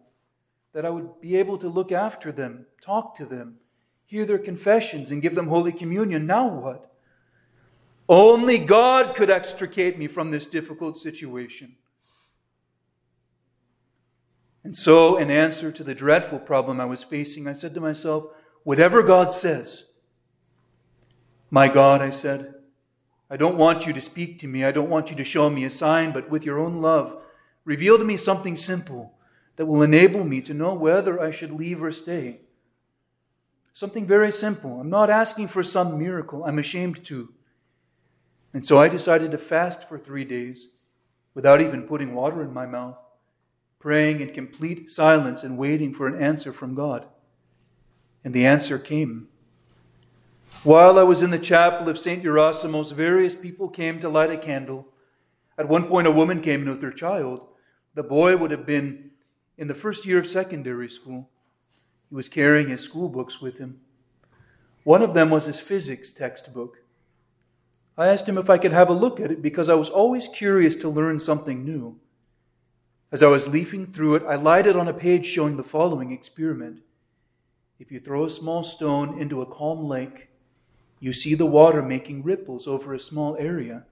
that 0.74 0.84
I 0.84 0.90
would 0.90 1.22
be 1.22 1.36
able 1.36 1.56
to 1.56 1.70
look 1.70 1.90
after 1.90 2.30
them, 2.30 2.66
talk 2.82 3.16
to 3.16 3.24
them, 3.24 3.56
hear 4.04 4.26
their 4.26 4.36
confessions, 4.38 5.10
and 5.10 5.22
give 5.22 5.34
them 5.34 5.48
Holy 5.48 5.72
Communion. 5.72 6.26
Now 6.26 6.48
what? 6.48 6.92
Only 8.10 8.58
God 8.58 9.16
could 9.16 9.30
extricate 9.30 9.98
me 9.98 10.06
from 10.06 10.30
this 10.30 10.44
difficult 10.44 10.98
situation. 10.98 11.76
And 14.64 14.76
so, 14.76 15.16
in 15.16 15.30
answer 15.30 15.72
to 15.72 15.82
the 15.82 15.94
dreadful 15.94 16.40
problem 16.40 16.78
I 16.78 16.84
was 16.84 17.02
facing, 17.02 17.48
I 17.48 17.54
said 17.54 17.72
to 17.72 17.80
myself, 17.80 18.26
Whatever 18.64 19.02
God 19.02 19.32
says, 19.32 19.86
my 21.50 21.68
God, 21.68 22.02
I 22.02 22.10
said, 22.10 22.52
I 23.32 23.38
don't 23.38 23.56
want 23.56 23.86
you 23.86 23.94
to 23.94 24.00
speak 24.00 24.38
to 24.40 24.46
me. 24.46 24.62
I 24.62 24.72
don't 24.72 24.90
want 24.90 25.10
you 25.10 25.16
to 25.16 25.24
show 25.24 25.48
me 25.48 25.64
a 25.64 25.70
sign, 25.70 26.12
but 26.12 26.28
with 26.28 26.44
your 26.44 26.58
own 26.58 26.82
love, 26.82 27.20
reveal 27.64 27.98
to 27.98 28.04
me 28.04 28.18
something 28.18 28.54
simple 28.54 29.14
that 29.56 29.66
will 29.66 29.82
enable 29.82 30.24
me 30.24 30.42
to 30.42 30.52
know 30.52 30.74
whether 30.74 31.18
I 31.18 31.30
should 31.30 31.50
leave 31.50 31.82
or 31.82 31.92
stay. 31.92 32.42
Something 33.72 34.06
very 34.06 34.30
simple. 34.30 34.78
I'm 34.78 34.90
not 34.90 35.08
asking 35.08 35.48
for 35.48 35.62
some 35.62 35.98
miracle. 35.98 36.44
I'm 36.44 36.58
ashamed 36.58 37.02
to. 37.06 37.32
And 38.52 38.66
so 38.66 38.76
I 38.78 38.88
decided 38.88 39.30
to 39.30 39.38
fast 39.38 39.88
for 39.88 39.98
three 39.98 40.26
days 40.26 40.68
without 41.32 41.62
even 41.62 41.84
putting 41.84 42.14
water 42.14 42.42
in 42.42 42.52
my 42.52 42.66
mouth 42.66 42.98
praying 43.82 44.20
in 44.20 44.32
complete 44.32 44.88
silence 44.88 45.42
and 45.42 45.58
waiting 45.58 45.92
for 45.92 46.06
an 46.06 46.22
answer 46.22 46.52
from 46.52 46.72
God. 46.72 47.04
And 48.22 48.32
the 48.32 48.46
answer 48.46 48.78
came. 48.78 49.26
While 50.64 50.98
I 50.98 51.02
was 51.02 51.22
in 51.22 51.30
the 51.30 51.38
chapel 51.38 51.88
of 51.88 51.98
St. 51.98 52.22
Gerasimos, 52.22 52.92
various 52.92 53.34
people 53.34 53.68
came 53.68 53.98
to 53.98 54.08
light 54.08 54.30
a 54.30 54.36
candle. 54.36 54.86
At 55.58 55.68
one 55.68 55.88
point, 55.88 56.06
a 56.06 56.12
woman 56.12 56.40
came 56.40 56.62
in 56.62 56.68
with 56.68 56.82
her 56.82 56.92
child. 56.92 57.40
The 57.94 58.04
boy 58.04 58.36
would 58.36 58.52
have 58.52 58.64
been 58.64 59.10
in 59.58 59.66
the 59.66 59.74
first 59.74 60.06
year 60.06 60.18
of 60.18 60.28
secondary 60.28 60.88
school. 60.88 61.28
He 62.08 62.14
was 62.14 62.28
carrying 62.28 62.68
his 62.68 62.80
school 62.80 63.08
books 63.08 63.40
with 63.40 63.58
him. 63.58 63.80
One 64.84 65.02
of 65.02 65.14
them 65.14 65.30
was 65.30 65.46
his 65.46 65.60
physics 65.60 66.12
textbook. 66.12 66.78
I 67.96 68.08
asked 68.08 68.28
him 68.28 68.38
if 68.38 68.48
I 68.48 68.58
could 68.58 68.72
have 68.72 68.88
a 68.88 68.94
look 68.94 69.20
at 69.20 69.30
it 69.30 69.42
because 69.42 69.68
I 69.68 69.74
was 69.74 69.90
always 69.90 70.28
curious 70.28 70.76
to 70.76 70.88
learn 70.88 71.20
something 71.20 71.64
new. 71.64 72.00
As 73.10 73.22
I 73.22 73.28
was 73.28 73.48
leafing 73.48 73.86
through 73.86 74.14
it, 74.14 74.22
I 74.26 74.36
lighted 74.36 74.74
on 74.74 74.88
a 74.88 74.94
page 74.94 75.26
showing 75.26 75.56
the 75.56 75.64
following 75.64 76.12
experiment. 76.12 76.80
If 77.78 77.92
you 77.92 78.00
throw 78.00 78.24
a 78.24 78.30
small 78.30 78.64
stone 78.64 79.18
into 79.18 79.42
a 79.42 79.46
calm 79.46 79.84
lake, 79.84 80.30
you 81.02 81.12
see 81.12 81.34
the 81.34 81.44
water 81.44 81.82
making 81.82 82.22
ripples 82.22 82.68
over 82.68 82.94
a 82.94 83.00
small 83.00 83.36
area. 83.36 83.82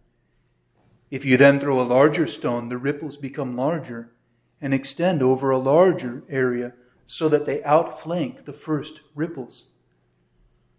If 1.10 1.24
you 1.24 1.36
then 1.36 1.58
throw 1.58 1.80
a 1.80 1.82
larger 1.82 2.28
stone, 2.28 2.68
the 2.68 2.78
ripples 2.78 3.16
become 3.16 3.56
larger 3.56 4.12
and 4.60 4.72
extend 4.72 5.20
over 5.20 5.50
a 5.50 5.58
larger 5.58 6.22
area 6.28 6.72
so 7.06 7.28
that 7.28 7.46
they 7.46 7.64
outflank 7.64 8.44
the 8.44 8.52
first 8.52 9.00
ripples. 9.16 9.70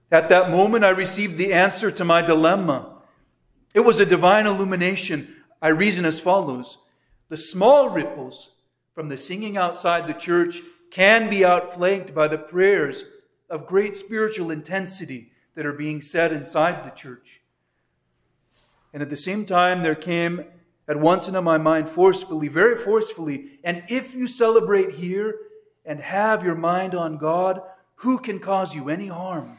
At 0.09 0.29
that 0.29 0.51
moment, 0.51 0.85
I 0.85 0.91
received 0.91 1.37
the 1.37 1.51
answer 1.51 1.91
to 1.91 2.05
my 2.05 2.21
dilemma. 2.21 3.01
It 3.75 3.81
was 3.81 3.99
a 3.99 4.05
divine 4.05 4.47
illumination. 4.47 5.35
I 5.61 5.67
reason 5.67 6.05
as 6.05 6.21
follows 6.21 6.77
the 7.27 7.35
small 7.35 7.89
ripples 7.89 8.51
from 8.95 9.09
the 9.09 9.17
singing 9.17 9.57
outside 9.57 10.07
the 10.07 10.13
church 10.13 10.61
can 10.91 11.29
be 11.29 11.43
outflanked 11.43 12.15
by 12.15 12.29
the 12.29 12.37
prayers 12.37 13.03
of 13.49 13.67
great 13.67 13.97
spiritual 13.97 14.49
intensity 14.49 15.30
that 15.55 15.65
are 15.65 15.73
being 15.73 16.01
said 16.01 16.31
inside 16.31 16.85
the 16.85 16.95
church. 16.95 17.41
And 18.93 19.01
at 19.01 19.09
the 19.09 19.17
same 19.17 19.45
time, 19.45 19.83
there 19.83 19.95
came 19.95 20.45
at 20.87 20.99
once 20.99 21.27
into 21.27 21.41
my 21.41 21.57
mind 21.57 21.89
forcefully, 21.89 22.47
very 22.47 22.77
forcefully, 22.77 23.59
and 23.63 23.83
if 23.87 24.13
you 24.13 24.27
celebrate 24.27 24.95
here 24.95 25.35
and 25.85 25.99
have 25.99 26.43
your 26.43 26.55
mind 26.55 26.95
on 26.95 27.17
God, 27.17 27.61
who 27.95 28.17
can 28.17 28.39
cause 28.39 28.75
you 28.75 28.89
any 28.89 29.07
harm? 29.07 29.57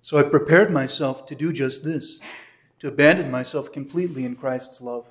So 0.00 0.18
I 0.18 0.22
prepared 0.22 0.70
myself 0.70 1.26
to 1.26 1.34
do 1.34 1.52
just 1.52 1.84
this, 1.84 2.20
to 2.80 2.88
abandon 2.88 3.30
myself 3.30 3.72
completely 3.72 4.24
in 4.24 4.36
Christ's 4.36 4.80
love 4.80 5.06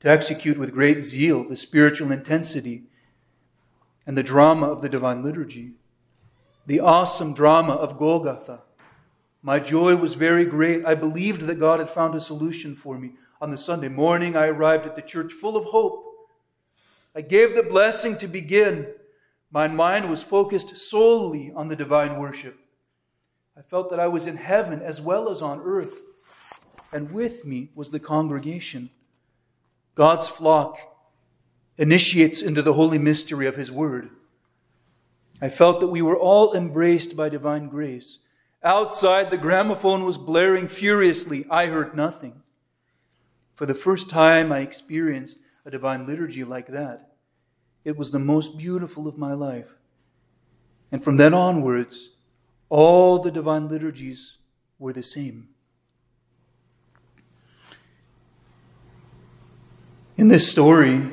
to 0.00 0.08
execute 0.08 0.58
with 0.58 0.72
great 0.72 1.00
zeal 1.00 1.44
the 1.44 1.56
spiritual 1.56 2.10
intensity 2.10 2.84
and 4.06 4.16
the 4.16 4.22
drama 4.22 4.66
of 4.66 4.82
the 4.82 4.88
Divine 4.88 5.22
Liturgy, 5.22 5.72
the 6.66 6.80
awesome 6.80 7.34
drama 7.34 7.72
of 7.72 7.98
Golgotha. 7.98 8.62
My 9.42 9.58
joy 9.58 9.96
was 9.96 10.14
very 10.14 10.44
great. 10.44 10.84
I 10.84 10.94
believed 10.94 11.42
that 11.42 11.58
God 11.58 11.80
had 11.80 11.90
found 11.90 12.14
a 12.14 12.20
solution 12.20 12.76
for 12.76 12.98
me. 12.98 13.12
On 13.40 13.50
the 13.50 13.58
Sunday 13.58 13.88
morning, 13.88 14.36
I 14.36 14.48
arrived 14.48 14.84
at 14.84 14.96
the 14.96 15.02
church 15.02 15.32
full 15.32 15.56
of 15.56 15.64
hope. 15.64 16.04
I 17.14 17.22
gave 17.22 17.54
the 17.54 17.62
blessing 17.62 18.18
to 18.18 18.28
begin. 18.28 18.86
My 19.50 19.66
mind 19.66 20.10
was 20.10 20.22
focused 20.22 20.76
solely 20.76 21.52
on 21.56 21.68
the 21.68 21.76
divine 21.76 22.18
worship. 22.18 22.58
I 23.56 23.62
felt 23.62 23.90
that 23.90 24.00
I 24.00 24.06
was 24.08 24.26
in 24.26 24.36
heaven 24.36 24.80
as 24.80 25.00
well 25.00 25.28
as 25.28 25.42
on 25.42 25.60
earth, 25.64 26.00
and 26.92 27.10
with 27.10 27.44
me 27.44 27.70
was 27.74 27.90
the 27.90 27.98
congregation. 27.98 28.90
God's 29.94 30.28
flock 30.28 30.78
initiates 31.76 32.42
into 32.42 32.62
the 32.62 32.74
holy 32.74 32.98
mystery 32.98 33.46
of 33.46 33.56
His 33.56 33.72
Word. 33.72 34.10
I 35.40 35.48
felt 35.48 35.80
that 35.80 35.88
we 35.88 36.02
were 36.02 36.18
all 36.18 36.54
embraced 36.54 37.16
by 37.16 37.28
divine 37.28 37.68
grace. 37.68 38.18
Outside, 38.62 39.30
the 39.30 39.38
gramophone 39.38 40.04
was 40.04 40.18
blaring 40.18 40.68
furiously. 40.68 41.46
I 41.50 41.66
heard 41.66 41.96
nothing. 41.96 42.42
For 43.54 43.64
the 43.64 43.74
first 43.74 44.10
time, 44.10 44.52
I 44.52 44.60
experienced 44.60 45.38
a 45.64 45.70
divine 45.70 46.06
liturgy 46.06 46.44
like 46.44 46.68
that. 46.68 47.12
It 47.84 47.96
was 47.96 48.10
the 48.10 48.18
most 48.18 48.58
beautiful 48.58 49.08
of 49.08 49.16
my 49.16 49.32
life. 49.32 49.72
And 50.92 51.02
from 51.02 51.16
then 51.16 51.32
onwards, 51.32 52.10
all 52.68 53.18
the 53.18 53.30
divine 53.30 53.68
liturgies 53.68 54.38
were 54.78 54.92
the 54.92 55.02
same. 55.02 55.48
In 60.16 60.28
this 60.28 60.50
story, 60.50 61.08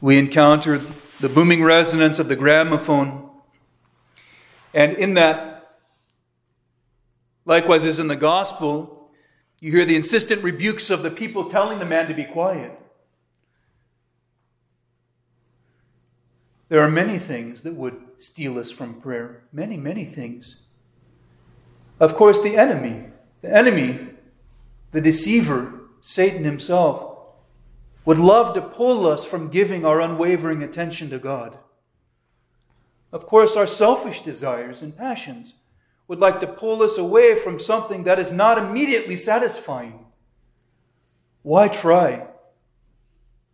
we 0.00 0.18
encounter 0.18 0.78
the 1.20 1.28
booming 1.28 1.62
resonance 1.62 2.18
of 2.18 2.28
the 2.28 2.36
gramophone. 2.36 3.30
And 4.72 4.94
in 4.94 5.14
that, 5.14 5.78
likewise 7.44 7.84
as 7.84 7.98
in 7.98 8.08
the 8.08 8.16
gospel, 8.16 9.10
you 9.60 9.70
hear 9.70 9.84
the 9.84 9.96
insistent 9.96 10.42
rebukes 10.42 10.90
of 10.90 11.02
the 11.02 11.10
people 11.10 11.48
telling 11.48 11.78
the 11.78 11.84
man 11.84 12.08
to 12.08 12.14
be 12.14 12.24
quiet. 12.24 12.78
There 16.68 16.80
are 16.80 16.90
many 16.90 17.18
things 17.18 17.62
that 17.62 17.74
would 17.74 18.00
steal 18.18 18.58
us 18.58 18.70
from 18.70 19.00
prayer. 19.00 19.44
Many, 19.52 19.76
many 19.76 20.04
things. 20.04 20.56
Of 22.00 22.14
course, 22.14 22.42
the 22.42 22.56
enemy, 22.56 23.06
the 23.42 23.54
enemy, 23.54 24.00
the 24.90 25.00
deceiver, 25.00 25.82
Satan 26.00 26.44
himself, 26.44 27.13
would 28.04 28.18
love 28.18 28.54
to 28.54 28.62
pull 28.62 29.06
us 29.06 29.24
from 29.24 29.48
giving 29.48 29.84
our 29.84 30.00
unwavering 30.00 30.62
attention 30.62 31.10
to 31.10 31.18
God. 31.18 31.58
Of 33.12 33.26
course, 33.26 33.56
our 33.56 33.66
selfish 33.66 34.22
desires 34.22 34.82
and 34.82 34.96
passions 34.96 35.54
would 36.08 36.18
like 36.18 36.40
to 36.40 36.46
pull 36.46 36.82
us 36.82 36.98
away 36.98 37.36
from 37.36 37.58
something 37.58 38.04
that 38.04 38.18
is 38.18 38.30
not 38.32 38.58
immediately 38.58 39.16
satisfying. 39.16 40.04
Why 41.42 41.68
try? 41.68 42.26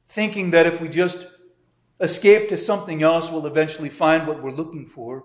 Thinking 0.08 0.50
that 0.50 0.66
if 0.66 0.80
we 0.80 0.88
just 0.88 1.26
escape 2.00 2.48
to 2.48 2.56
something 2.56 3.02
else, 3.02 3.30
we'll 3.30 3.46
eventually 3.46 3.88
find 3.88 4.26
what 4.26 4.42
we're 4.42 4.50
looking 4.50 4.86
for. 4.86 5.24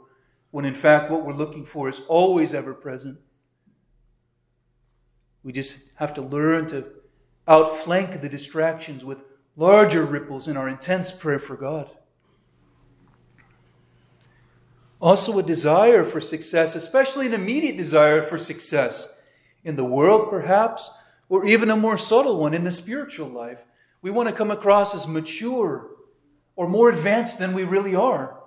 when 0.55 0.63
in 0.63 0.73
fact 0.73 1.11
what 1.11 1.25
we're 1.25 1.33
looking 1.33 1.65
for 1.65 1.89
is 1.89 1.99
always 2.07 2.53
ever 2.53 2.73
present. 2.73 3.19
We 5.43 5.51
just 5.51 5.77
have 5.95 6.13
to 6.13 6.21
learn 6.21 6.67
to 6.67 6.85
outflank 7.47 8.21
the 8.21 8.29
distractions 8.29 9.05
with 9.05 9.19
larger 9.55 10.03
ripples 10.03 10.47
in 10.47 10.57
our 10.57 10.67
intense 10.67 11.11
prayer 11.11 11.39
for 11.39 11.55
God. 11.55 11.89
Also, 14.99 15.37
a 15.37 15.43
desire 15.43 16.03
for 16.03 16.19
success, 16.19 16.75
especially 16.75 17.27
an 17.27 17.33
immediate 17.33 17.77
desire 17.77 18.23
for 18.23 18.39
success 18.39 19.13
in 19.63 19.75
the 19.75 19.85
world, 19.85 20.29
perhaps, 20.29 20.89
or 21.29 21.45
even 21.45 21.69
a 21.69 21.75
more 21.75 21.97
subtle 21.97 22.39
one 22.39 22.53
in 22.53 22.63
the 22.63 22.71
spiritual 22.71 23.27
life. 23.27 23.65
We 24.01 24.11
want 24.11 24.29
to 24.29 24.35
come 24.35 24.51
across 24.51 24.95
as 24.95 25.07
mature 25.07 25.89
or 26.55 26.67
more 26.67 26.89
advanced 26.89 27.39
than 27.39 27.53
we 27.53 27.63
really 27.63 27.95
are. 27.95 28.39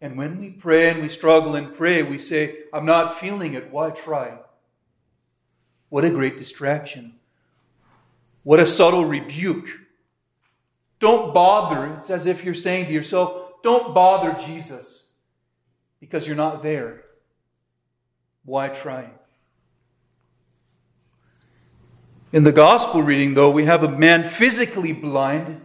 And 0.00 0.18
when 0.18 0.38
we 0.38 0.50
pray 0.50 0.90
and 0.90 1.00
we 1.00 1.08
struggle 1.08 1.54
and 1.54 1.72
pray, 1.72 2.02
we 2.02 2.18
say, 2.18 2.64
I'm 2.72 2.84
not 2.84 3.18
feeling 3.18 3.54
it. 3.54 3.70
Why 3.70 3.90
try? 3.90 4.38
What 5.88 6.04
a 6.04 6.10
great 6.10 6.36
distraction. 6.36 7.14
What 8.44 8.60
a 8.60 8.66
subtle 8.66 9.04
rebuke. 9.04 9.66
Don't 11.00 11.34
bother. 11.34 11.96
It's 11.98 12.10
as 12.10 12.26
if 12.26 12.44
you're 12.44 12.54
saying 12.54 12.86
to 12.86 12.92
yourself, 12.92 13.62
don't 13.62 13.94
bother 13.94 14.38
Jesus 14.46 15.10
because 15.98 16.26
you're 16.26 16.36
not 16.36 16.62
there. 16.62 17.02
Why 18.44 18.68
try? 18.68 19.10
In 22.32 22.44
the 22.44 22.52
gospel 22.52 23.02
reading, 23.02 23.34
though, 23.34 23.50
we 23.50 23.64
have 23.64 23.82
a 23.82 23.88
man 23.88 24.22
physically 24.22 24.92
blind, 24.92 25.60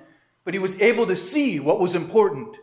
but 0.45 0.53
he 0.53 0.59
was 0.59 0.79
able 0.81 1.07
to 1.07 1.15
see 1.15 1.59
what 1.59 1.79
was 1.79 1.95
important. 1.95 2.55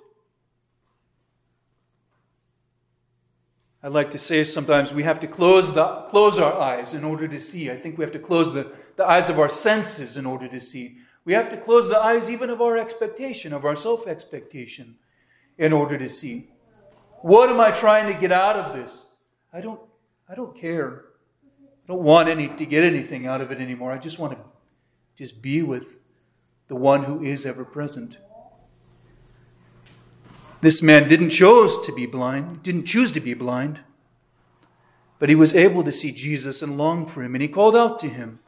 I 3.87 3.89
like 3.89 4.11
to 4.11 4.19
say 4.19 4.43
sometimes 4.43 4.93
we 4.93 5.05
have 5.05 5.21
to 5.21 5.29
close, 5.29 5.73
the, 5.73 5.87
close 6.09 6.41
our 6.41 6.61
eyes 6.61 6.93
in 6.93 7.05
order 7.05 7.29
to 7.29 7.41
see. 7.41 7.71
I 7.71 7.77
think 7.77 7.97
we 7.97 8.03
have 8.03 8.13
to 8.15 8.19
close 8.19 8.53
the, 8.53 8.73
the 8.97 9.07
eyes 9.07 9.31
of 9.31 9.39
our 9.39 9.49
senses 9.49 10.17
in 10.17 10.27
order 10.27 10.49
to 10.49 10.61
see. 10.61 10.99
We 11.25 11.35
have 11.35 11.51
to 11.51 11.57
close 11.57 11.89
the 11.89 11.97
eyes 11.97 12.29
even 12.29 12.51
of 12.51 12.61
our 12.61 12.77
expectation, 12.77 13.53
of 13.53 13.65
our 13.65 13.77
self 13.77 14.09
expectation, 14.09 14.97
in 15.57 15.73
order 15.73 15.97
to 15.99 16.11
see. 16.11 16.51
What 17.23 17.49
am 17.49 17.61
I 17.61 17.71
trying 17.71 18.13
to 18.13 18.21
get 18.21 18.33
out 18.33 18.57
of 18.57 18.75
this? 18.75 19.07
I 19.53 19.61
don't, 19.61 19.81
I 20.29 20.35
don't 20.35 20.59
care. 20.59 21.05
I 21.63 21.87
don't 21.87 22.03
want 22.03 22.29
any, 22.29 22.49
to 22.49 22.67
get 22.67 22.83
anything 22.83 23.29
out 23.29 23.41
of 23.41 23.53
it 23.53 23.61
anymore. 23.61 23.93
I 23.93 23.99
just 23.99 24.19
want 24.19 24.33
to 24.33 24.39
just 25.17 25.41
be 25.41 25.63
with 25.63 25.95
the 26.67 26.75
one 26.75 27.05
who 27.05 27.23
is 27.23 27.47
ever 27.47 27.65
present. 27.65 28.19
This 30.61 30.83
man 30.83 31.09
didn't 31.09 31.31
choose 31.31 31.79
to 31.83 31.93
be 31.93 32.07
blind, 32.07 32.63
didn't 32.63 32.87
choose 32.87 33.13
to 33.13 33.21
be 33.21 33.35
blind, 33.35 33.81
but 35.19 35.29
he 35.29 35.35
was 35.35 35.55
able 35.55 35.85
to 35.85 35.93
see 35.93 36.13
Jesus 36.13 36.63
and 36.63 36.79
long 36.79 37.07
for 37.07 37.23
him, 37.23 37.35
and 37.35 37.43
he 37.43 37.49
called 37.49 37.77
out 37.77 37.99
to 38.01 38.09
him. 38.09 38.41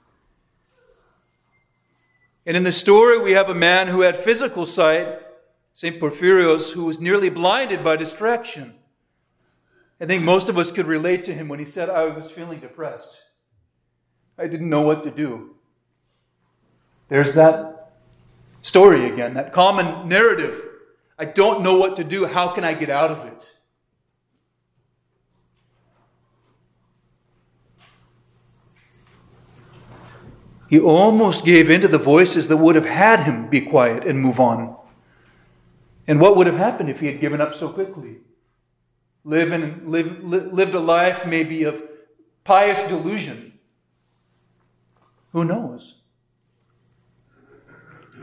And 2.47 2.57
in 2.57 2.65
the 2.65 2.73
story, 2.73 3.21
we 3.21 3.33
have 3.33 3.51
a 3.51 3.55
man 3.55 3.89
who 3.89 4.01
had 4.01 4.17
physical 4.17 4.65
sight, 4.65 5.21
St. 5.75 6.01
Porphyrios, 6.01 6.73
who 6.73 6.85
was 6.85 7.01
nearly 7.01 7.29
blinded 7.29 7.85
by 7.85 7.97
distraction. 7.97 8.75
I 10.01 10.07
think 10.07 10.23
most 10.23 10.49
of 10.49 10.57
us 10.57 10.73
could 10.73 10.87
relate 10.87 11.25
to 11.25 11.35
him 11.35 11.49
when 11.49 11.59
he 11.59 11.65
said, 11.65 11.91
I 11.91 12.05
was 12.07 12.31
feeling 12.31 12.61
depressed. 12.61 13.17
I 14.39 14.47
didn't 14.47 14.71
know 14.71 14.83
what 14.83 15.03
to 15.05 15.11
do. 15.11 15.57
There's 17.09 17.35
that 17.35 17.93
story 18.63 19.07
again, 19.07 19.35
that 19.35 19.53
common 19.53 20.09
narrative 20.09 20.68
I 21.19 21.25
don't 21.25 21.63
know 21.63 21.77
what 21.77 21.97
to 21.97 22.05
do. 22.05 22.27
How 22.27 22.49
can 22.49 22.63
I 22.65 22.75
get 22.75 22.91
out 22.91 23.11
of 23.11 23.27
it? 23.27 23.45
He 30.69 30.79
almost 30.79 31.45
gave 31.45 31.71
in 31.71 31.81
to 31.81 31.89
the 31.89 31.99
voices 31.99 32.49
that 32.49 32.59
would 32.59 32.77
have 32.77 32.87
had 32.87 33.21
him 33.21 33.49
be 33.49 33.61
quiet 33.61 34.05
and 34.05 34.21
move 34.21 34.39
on. 34.39 34.77
And 36.07 36.21
what 36.21 36.37
would 36.37 36.47
have 36.47 36.57
happened 36.57 36.91
if 36.91 37.01
he 37.01 37.07
had 37.07 37.21
given 37.21 37.41
up 37.41 37.55
so 37.55 37.69
quickly? 37.69 38.19
Live 39.25 39.53
in, 39.53 39.91
live, 39.91 40.23
lived 40.23 40.75
a 40.75 40.79
life 40.79 41.27
maybe 41.27 41.65
of 41.65 41.83
pious 42.45 42.87
delusion. 42.89 43.59
Who 45.33 45.45
knows? 45.45 45.97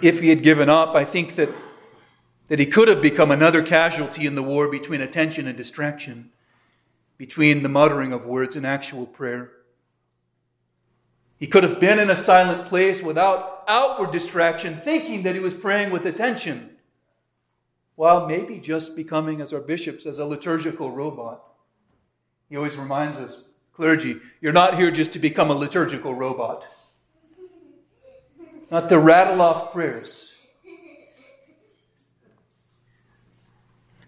If 0.01 0.19
he 0.19 0.29
had 0.29 0.43
given 0.43 0.69
up, 0.69 0.95
I 0.95 1.03
think 1.03 1.35
that 1.35 1.49
that 2.47 2.59
he 2.59 2.65
could 2.65 2.87
have 2.87 3.01
become 3.01 3.31
another 3.31 3.63
casualty 3.63 4.25
in 4.25 4.35
the 4.35 4.43
war 4.43 4.67
between 4.67 5.01
attention 5.01 5.47
and 5.47 5.57
distraction, 5.57 6.31
between 7.17 7.63
the 7.63 7.69
muttering 7.69 8.13
of 8.13 8.25
words 8.25 8.55
and 8.55 8.65
actual 8.65 9.05
prayer. 9.05 9.51
He 11.37 11.47
could 11.47 11.63
have 11.63 11.79
been 11.79 11.99
in 11.99 12.09
a 12.09 12.15
silent 12.15 12.69
place 12.69 13.01
without 13.01 13.63
outward 13.67 14.11
distraction, 14.11 14.75
thinking 14.75 15.23
that 15.23 15.35
he 15.35 15.41
was 15.41 15.55
praying 15.55 15.91
with 15.91 16.05
attention, 16.05 16.77
while 17.95 18.27
maybe 18.27 18.59
just 18.59 18.95
becoming, 18.95 19.41
as 19.41 19.51
our 19.51 19.59
bishops, 19.59 20.05
as 20.05 20.19
a 20.19 20.25
liturgical 20.25 20.91
robot. 20.91 21.43
He 22.49 22.55
always 22.55 22.77
reminds 22.77 23.17
us, 23.17 23.43
clergy, 23.73 24.17
you're 24.39 24.53
not 24.53 24.77
here 24.77 24.91
just 24.91 25.13
to 25.13 25.19
become 25.19 25.49
a 25.49 25.55
liturgical 25.55 26.13
robot, 26.13 26.65
not 28.69 28.87
to 28.89 28.99
rattle 28.99 29.41
off 29.41 29.73
prayers 29.73 30.34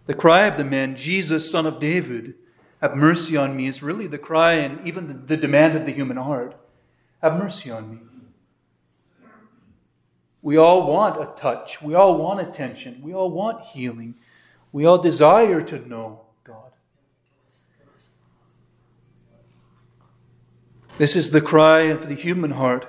The 0.07 0.13
cry 0.13 0.45
of 0.45 0.55
the 0.55 0.63
man, 0.63 0.95
Jesus, 0.95 1.51
son 1.51 1.65
of 1.65 1.81
David, 1.81 2.35
have 2.81 2.95
mercy 2.95 3.35
on 3.35 3.55
me, 3.55 3.67
is 3.67 3.83
really 3.83 4.07
the 4.07 4.17
cry 4.17 4.53
and 4.53 4.85
even 4.87 5.25
the, 5.27 5.35
demand 5.35 5.75
of 5.75 5.85
the 5.85 5.91
human 5.91 6.15
heart. 6.15 6.55
Have 7.21 7.37
mercy 7.37 7.69
on 7.69 7.91
me. 7.91 7.99
We 10.41 10.55
all 10.55 10.87
want 10.87 11.21
a 11.21 11.25
touch. 11.35 11.81
We 11.81 11.93
all 11.93 12.17
want 12.17 12.39
attention. 12.39 13.01
We 13.01 13.13
all 13.13 13.29
want 13.29 13.65
healing. 13.65 14.15
We 14.71 14.85
all 14.85 14.97
desire 14.97 15.61
to 15.61 15.89
know 15.89 16.21
God. 16.45 16.71
This 20.97 21.17
is 21.17 21.31
the 21.31 21.41
cry 21.41 21.81
of 21.81 22.07
the 22.07 22.15
human 22.15 22.51
heart. 22.51 22.87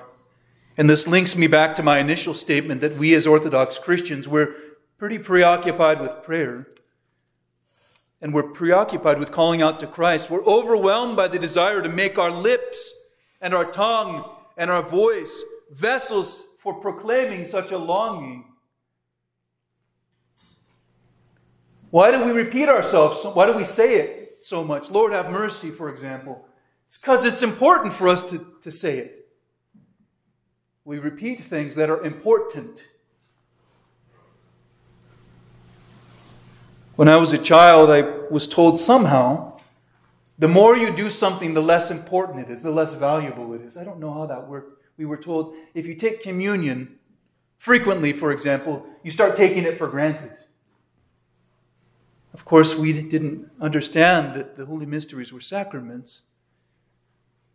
And 0.77 0.89
this 0.89 1.05
links 1.05 1.35
me 1.35 1.47
back 1.47 1.75
to 1.75 1.83
my 1.83 1.97
initial 1.97 2.33
statement 2.33 2.79
that 2.79 2.95
we 2.95 3.13
as 3.13 3.27
Orthodox 3.27 3.77
Christians, 3.77 4.25
we're 4.25 4.55
pretty 4.97 5.19
preoccupied 5.19 5.99
with 5.99 6.23
prayer 6.23 6.67
and 8.21 8.33
we're 8.33 8.51
preoccupied 8.51 9.19
with 9.19 9.31
calling 9.31 9.61
out 9.61 9.79
to 9.79 9.87
Christ. 9.87 10.29
We're 10.29 10.45
overwhelmed 10.45 11.15
by 11.15 11.27
the 11.27 11.39
desire 11.39 11.81
to 11.81 11.89
make 11.89 12.17
our 12.17 12.31
lips 12.31 12.93
and 13.41 13.53
our 13.53 13.65
tongue 13.65 14.29
and 14.57 14.69
our 14.69 14.83
voice 14.83 15.43
vessels 15.71 16.49
for 16.59 16.73
proclaiming 16.73 17.45
such 17.45 17.71
a 17.71 17.77
longing. 17.77 18.45
Why 21.91 22.11
do 22.11 22.23
we 22.23 22.31
repeat 22.31 22.69
ourselves? 22.69 23.25
Why 23.33 23.47
do 23.47 23.57
we 23.57 23.63
say 23.63 23.95
it 23.95 24.39
so 24.41 24.63
much? 24.63 24.91
Lord, 24.91 25.11
have 25.11 25.31
mercy, 25.31 25.69
for 25.69 25.89
example. 25.89 26.45
It's 26.87 26.99
because 26.99 27.25
it's 27.25 27.41
important 27.41 27.93
for 27.93 28.07
us 28.07 28.23
to, 28.31 28.45
to 28.61 28.71
say 28.71 28.97
it. 28.97 29.27
We 30.85 30.99
repeat 30.99 31.39
things 31.39 31.75
that 31.75 31.89
are 31.89 32.03
important. 32.03 32.81
When 36.99 37.07
I 37.07 37.15
was 37.15 37.31
a 37.31 37.37
child, 37.37 37.89
I 37.89 38.01
was 38.29 38.45
told 38.45 38.77
somehow 38.77 39.57
the 40.37 40.49
more 40.49 40.75
you 40.75 40.93
do 40.93 41.09
something, 41.09 41.53
the 41.53 41.61
less 41.61 41.91
important 41.91 42.41
it 42.41 42.51
is, 42.51 42.61
the 42.61 42.71
less 42.71 42.93
valuable 42.93 43.53
it 43.53 43.61
is. 43.61 43.77
I 43.77 43.85
don't 43.85 44.01
know 44.01 44.11
how 44.11 44.25
that 44.25 44.49
worked. 44.49 44.83
We 44.97 45.05
were 45.05 45.15
told 45.15 45.55
if 45.73 45.85
you 45.85 45.95
take 45.95 46.21
communion 46.21 46.99
frequently, 47.57 48.11
for 48.11 48.33
example, 48.33 48.85
you 49.01 49.11
start 49.11 49.37
taking 49.37 49.63
it 49.63 49.77
for 49.77 49.87
granted. 49.87 50.35
Of 52.33 52.43
course, 52.43 52.75
we 52.75 52.91
didn't 53.01 53.49
understand 53.61 54.35
that 54.35 54.57
the 54.57 54.65
holy 54.65 54.85
mysteries 54.85 55.31
were 55.31 55.39
sacraments, 55.39 56.23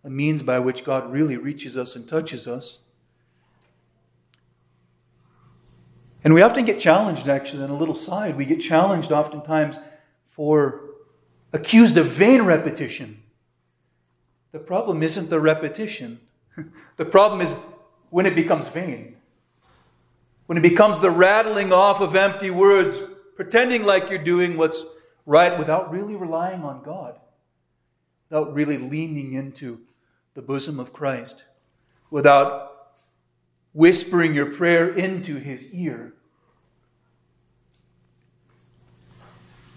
a 0.02 0.09
means 0.09 0.42
by 0.42 0.59
which 0.59 0.87
God 0.87 1.12
really 1.12 1.37
reaches 1.37 1.76
us 1.76 1.96
and 1.96 2.09
touches 2.09 2.48
us. 2.48 2.78
And 6.25 6.33
we 6.33 6.41
often 6.41 6.65
get 6.65 6.81
challenged, 6.81 7.29
actually, 7.29 7.63
on 7.63 7.71
a 7.71 7.77
little 7.77 7.95
side. 7.95 8.37
We 8.37 8.47
get 8.47 8.61
challenged 8.61 9.13
oftentimes 9.13 9.79
for 10.27 10.81
accused 11.53 11.99
of 11.99 12.07
vain 12.07 12.43
repetition. 12.43 13.23
The 14.53 14.59
problem 14.59 15.03
isn't 15.03 15.29
the 15.29 15.41
repetition, 15.41 16.21
the 16.97 17.05
problem 17.05 17.41
is 17.41 17.57
when 18.11 18.25
it 18.25 18.35
becomes 18.35 18.69
vain. 18.69 19.17
When 20.47 20.59
it 20.59 20.63
becomes 20.63 21.01
the 21.01 21.11
rattling 21.11 21.73
off 21.73 22.01
of 22.01 22.15
empty 22.15 22.51
words, 22.51 22.99
pretending 23.35 23.85
like 23.85 24.11
you're 24.11 24.23
doing 24.23 24.57
what's 24.57 24.85
right 25.27 25.59
without 25.59 25.91
really 25.91 26.15
relying 26.15 26.63
on 26.63 26.83
God, 26.83 27.19
without 28.29 28.55
really 28.55 28.77
leaning 28.77 29.33
into 29.33 29.81
the 30.35 30.43
bosom 30.43 30.79
of 30.79 30.93
Christ, 30.93 31.45
without 32.11 32.74
whispering 33.75 34.35
your 34.35 34.47
prayer 34.47 34.89
into 34.89 35.37
his 35.37 35.75
ear. 35.75 36.15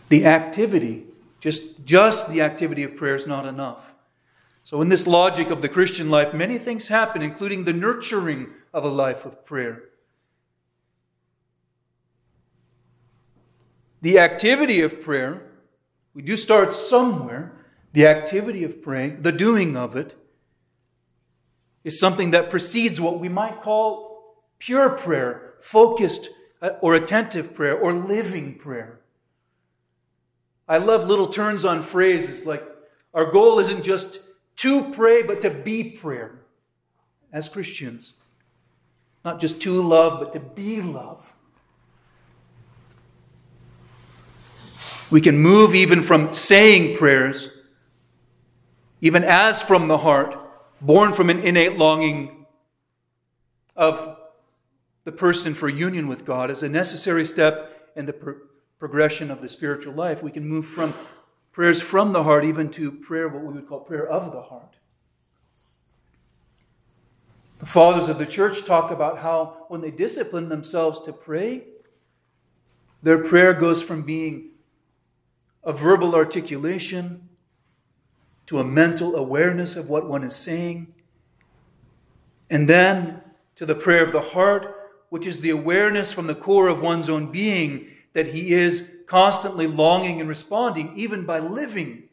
The 0.07 0.25
activity 0.25 1.03
Just, 1.39 1.85
just 1.85 2.29
the 2.29 2.41
activity 2.41 2.83
of 2.83 2.95
prayer 2.95 3.15
is 3.15 3.27
not 3.27 3.45
enough. 3.45 3.93
So, 4.63 4.81
in 4.81 4.89
this 4.89 5.07
logic 5.07 5.49
of 5.49 5.61
the 5.61 5.69
Christian 5.69 6.09
life, 6.09 6.33
many 6.33 6.57
things 6.57 6.87
happen, 6.87 7.21
including 7.21 7.63
the 7.63 7.73
nurturing 7.73 8.47
of 8.73 8.83
a 8.83 8.89
life 8.89 9.23
of 9.23 9.45
prayer. 9.45 9.83
The 14.01 14.19
activity 14.19 14.81
of 14.81 14.99
prayer, 14.99 15.43
we 16.13 16.21
do 16.21 16.35
start 16.35 16.73
somewhere. 16.73 17.53
The 17.93 18.07
activity 18.07 18.63
of 18.63 18.81
praying, 18.81 19.21
the 19.21 19.31
doing 19.31 19.77
of 19.77 19.95
it, 19.95 20.15
is 21.87 21.97
something 21.97 22.31
that 22.31 22.49
precedes 22.49 22.99
what 22.99 23.17
we 23.17 23.29
might 23.29 23.61
call 23.61 24.35
pure 24.59 24.89
prayer, 24.89 25.53
focused 25.61 26.27
uh, 26.61 26.71
or 26.81 26.95
attentive 26.95 27.53
prayer, 27.53 27.77
or 27.77 27.93
living 27.93 28.55
prayer. 28.55 28.99
I 30.67 30.79
love 30.79 31.07
little 31.07 31.29
turns 31.29 31.63
on 31.63 31.81
phrases 31.81 32.45
like 32.45 32.61
our 33.13 33.31
goal 33.31 33.59
isn't 33.59 33.83
just 33.83 34.19
to 34.57 34.91
pray, 34.91 35.23
but 35.23 35.39
to 35.41 35.49
be 35.49 35.81
prayer 35.81 36.41
as 37.31 37.47
Christians. 37.47 38.15
Not 39.23 39.39
just 39.39 39.61
to 39.61 39.81
love, 39.81 40.19
but 40.19 40.33
to 40.33 40.41
be 40.41 40.81
love. 40.81 41.33
We 45.09 45.21
can 45.21 45.37
move 45.37 45.73
even 45.73 46.03
from 46.03 46.33
saying 46.33 46.97
prayers, 46.97 47.49
even 48.99 49.23
as 49.23 49.61
from 49.61 49.87
the 49.87 49.99
heart, 49.99 50.46
born 50.81 51.13
from 51.13 51.29
an 51.29 51.39
innate 51.39 51.77
longing 51.77 52.45
of 53.75 54.17
the 55.03 55.11
person 55.11 55.53
for 55.53 55.69
union 55.69 56.07
with 56.07 56.25
God, 56.25 56.51
as 56.51 56.63
a 56.63 56.69
necessary 56.69 57.25
step 57.25 57.91
in 57.95 58.05
the 58.05 58.13
pro- 58.13 58.35
progression 58.79 59.31
of 59.31 59.41
the 59.41 59.49
spiritual 59.49 59.93
life. 59.93 60.21
We 60.21 60.31
can 60.31 60.47
move 60.47 60.65
from 60.65 60.93
prayers 61.51 61.81
from 61.81 62.13
the 62.13 62.23
heart 62.23 62.43
even 62.43 62.69
to 62.71 62.91
prayer, 62.91 63.27
what 63.27 63.43
we 63.43 63.53
would 63.53 63.67
call 63.67 63.79
prayer 63.79 64.07
of 64.07 64.31
the 64.31 64.41
heart. 64.41 64.75
The 67.59 67.65
fathers 67.65 68.09
of 68.09 68.19
the 68.19 68.25
church 68.25 68.65
talk 68.65 68.91
about 68.91 69.17
how 69.17 69.65
when 69.69 69.81
they 69.81 69.89
discipline 69.89 70.49
themselves 70.49 71.01
to 71.01 71.13
pray, 71.13 71.63
their 73.01 73.23
prayer 73.23 73.53
goes 73.53 73.81
from 73.81 74.03
being 74.03 74.51
a 75.63 75.73
verbal 75.73 76.13
articulation 76.15 77.29
to 78.47 78.59
a 78.59 78.63
mental 78.63 79.15
awareness 79.15 79.75
of 79.75 79.89
what 79.89 80.09
one 80.09 80.23
is 80.23 80.35
saying, 80.35 80.93
and 82.49 82.67
then 82.67 83.21
to 83.55 83.65
the 83.65 83.75
prayer 83.75 84.03
of 84.03 84.11
the 84.11 84.21
heart, 84.21 84.75
which 85.09 85.25
is 85.25 85.39
the 85.39 85.49
awareness 85.49 86.11
from 86.11 86.27
the 86.27 86.35
core 86.35 86.67
of 86.67 86.81
one's 86.81 87.09
own 87.09 87.31
being 87.31 87.87
that 88.13 88.27
he 88.27 88.53
is 88.53 88.97
constantly 89.05 89.67
longing 89.67 90.19
and 90.19 90.29
responding, 90.29 90.91
even 90.95 91.25
by 91.25 91.39
living. 91.39 92.03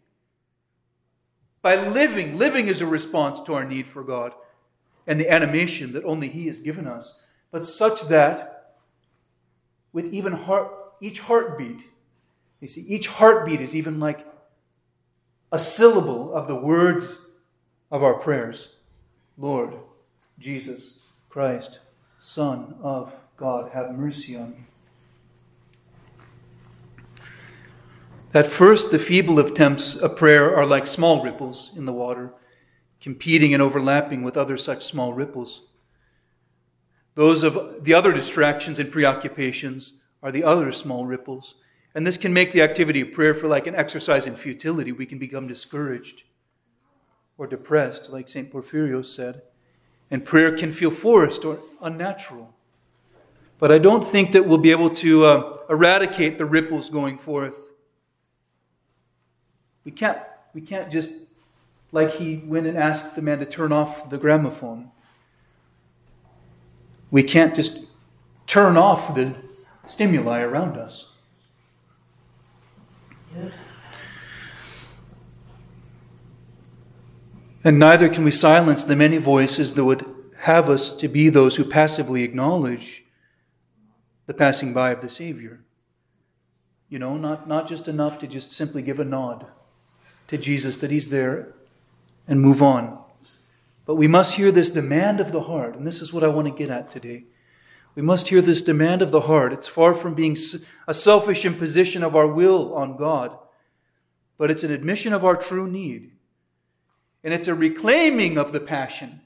By 1.62 1.76
living, 1.88 2.36
living 2.36 2.68
is 2.68 2.82
a 2.82 2.86
response 2.86 3.40
to 3.40 3.54
our 3.54 3.64
need 3.64 3.86
for 3.86 4.04
God 4.04 4.32
and 5.06 5.20
the 5.20 5.30
animation 5.30 5.92
that 5.92 6.04
only 6.04 6.28
He 6.28 6.46
has 6.46 6.60
given 6.60 6.86
us, 6.86 7.16
but 7.50 7.66
such 7.66 8.02
that 8.08 8.76
with 9.92 10.12
even 10.12 10.32
heart, 10.32 10.72
each 11.00 11.20
heartbeat, 11.20 11.80
you 12.60 12.68
see, 12.68 12.82
each 12.82 13.08
heartbeat 13.08 13.60
is 13.60 13.74
even 13.76 14.00
like 14.00 14.26
a 15.54 15.58
syllable 15.58 16.34
of 16.34 16.48
the 16.48 16.56
words 16.56 17.28
of 17.92 18.02
our 18.02 18.14
prayers 18.14 18.70
Lord, 19.38 19.74
Jesus 20.36 20.98
Christ, 21.28 21.78
Son 22.18 22.74
of 22.82 23.14
God, 23.36 23.70
have 23.72 23.96
mercy 23.96 24.36
on 24.36 24.50
me. 24.50 24.64
At 28.32 28.48
first, 28.48 28.90
the 28.90 28.98
feeble 28.98 29.38
attempts 29.38 29.94
of 29.94 30.16
prayer 30.16 30.56
are 30.56 30.66
like 30.66 30.86
small 30.86 31.22
ripples 31.22 31.70
in 31.76 31.84
the 31.84 31.92
water, 31.92 32.32
competing 33.00 33.54
and 33.54 33.62
overlapping 33.62 34.24
with 34.24 34.36
other 34.36 34.56
such 34.56 34.84
small 34.84 35.12
ripples. 35.12 35.68
Those 37.14 37.44
of 37.44 37.84
the 37.84 37.94
other 37.94 38.12
distractions 38.12 38.80
and 38.80 38.90
preoccupations 38.90 40.00
are 40.20 40.32
the 40.32 40.42
other 40.42 40.72
small 40.72 41.06
ripples. 41.06 41.54
And 41.94 42.06
this 42.06 42.18
can 42.18 42.32
make 42.32 42.52
the 42.52 42.62
activity 42.62 43.00
of 43.00 43.12
prayer 43.12 43.34
feel 43.34 43.50
like 43.50 43.66
an 43.66 43.74
exercise 43.74 44.26
in 44.26 44.36
futility. 44.36 44.92
We 44.92 45.06
can 45.06 45.18
become 45.18 45.46
discouraged 45.46 46.24
or 47.38 47.46
depressed, 47.46 48.10
like 48.10 48.28
St. 48.28 48.52
Porphyrios 48.52 49.06
said. 49.06 49.42
And 50.10 50.24
prayer 50.24 50.56
can 50.56 50.72
feel 50.72 50.90
forced 50.90 51.44
or 51.44 51.58
unnatural. 51.80 52.54
But 53.58 53.70
I 53.70 53.78
don't 53.78 54.06
think 54.06 54.32
that 54.32 54.46
we'll 54.46 54.58
be 54.58 54.72
able 54.72 54.90
to 54.90 55.24
uh, 55.24 55.58
eradicate 55.70 56.38
the 56.38 56.44
ripples 56.44 56.90
going 56.90 57.18
forth 57.18 57.64
we 59.84 59.92
can't, 59.92 60.18
we 60.54 60.62
can't 60.62 60.90
just, 60.90 61.12
like 61.92 62.12
he 62.12 62.36
went 62.36 62.66
and 62.66 62.76
asked 62.76 63.14
the 63.14 63.22
man 63.22 63.38
to 63.38 63.46
turn 63.46 63.70
off 63.70 64.08
the 64.08 64.18
gramophone. 64.18 64.90
We 67.10 67.22
can't 67.22 67.54
just 67.54 67.86
turn 68.46 68.76
off 68.76 69.14
the 69.14 69.34
stimuli 69.86 70.40
around 70.40 70.76
us. 70.76 71.10
And 77.64 77.78
neither 77.78 78.08
can 78.08 78.24
we 78.24 78.30
silence 78.30 78.84
the 78.84 78.94
many 78.94 79.16
voices 79.16 79.72
that 79.74 79.84
would 79.84 80.04
have 80.40 80.68
us 80.68 80.94
to 80.98 81.08
be 81.08 81.30
those 81.30 81.56
who 81.56 81.64
passively 81.64 82.22
acknowledge 82.22 83.04
the 84.26 84.34
passing 84.34 84.74
by 84.74 84.90
of 84.90 85.00
the 85.00 85.08
Savior. 85.08 85.60
You 86.90 86.98
know, 86.98 87.16
not, 87.16 87.48
not 87.48 87.66
just 87.66 87.88
enough 87.88 88.18
to 88.18 88.26
just 88.26 88.52
simply 88.52 88.82
give 88.82 89.00
a 89.00 89.04
nod 89.04 89.46
to 90.28 90.36
Jesus 90.36 90.78
that 90.78 90.90
He's 90.90 91.08
there 91.08 91.54
and 92.28 92.40
move 92.40 92.62
on. 92.62 93.02
But 93.86 93.96
we 93.96 94.06
must 94.06 94.36
hear 94.36 94.50
this 94.50 94.70
demand 94.70 95.20
of 95.20 95.32
the 95.32 95.42
heart, 95.42 95.74
and 95.76 95.86
this 95.86 96.00
is 96.00 96.12
what 96.12 96.24
I 96.24 96.28
want 96.28 96.48
to 96.48 96.54
get 96.54 96.70
at 96.70 96.90
today. 96.90 97.24
We 97.94 98.02
must 98.02 98.28
hear 98.28 98.40
this 98.40 98.62
demand 98.62 99.02
of 99.02 99.12
the 99.12 99.22
heart. 99.22 99.52
It's 99.52 99.68
far 99.68 99.94
from 99.94 100.14
being 100.14 100.36
a 100.88 100.94
selfish 100.94 101.44
imposition 101.44 102.02
of 102.02 102.16
our 102.16 102.26
will 102.26 102.74
on 102.74 102.96
God, 102.96 103.36
but 104.36 104.50
it's 104.50 104.64
an 104.64 104.72
admission 104.72 105.12
of 105.12 105.24
our 105.24 105.36
true 105.36 105.70
need. 105.70 106.10
And 107.22 107.32
it's 107.32 107.48
a 107.48 107.54
reclaiming 107.54 108.36
of 108.36 108.52
the 108.52 108.60
passion. 108.60 109.20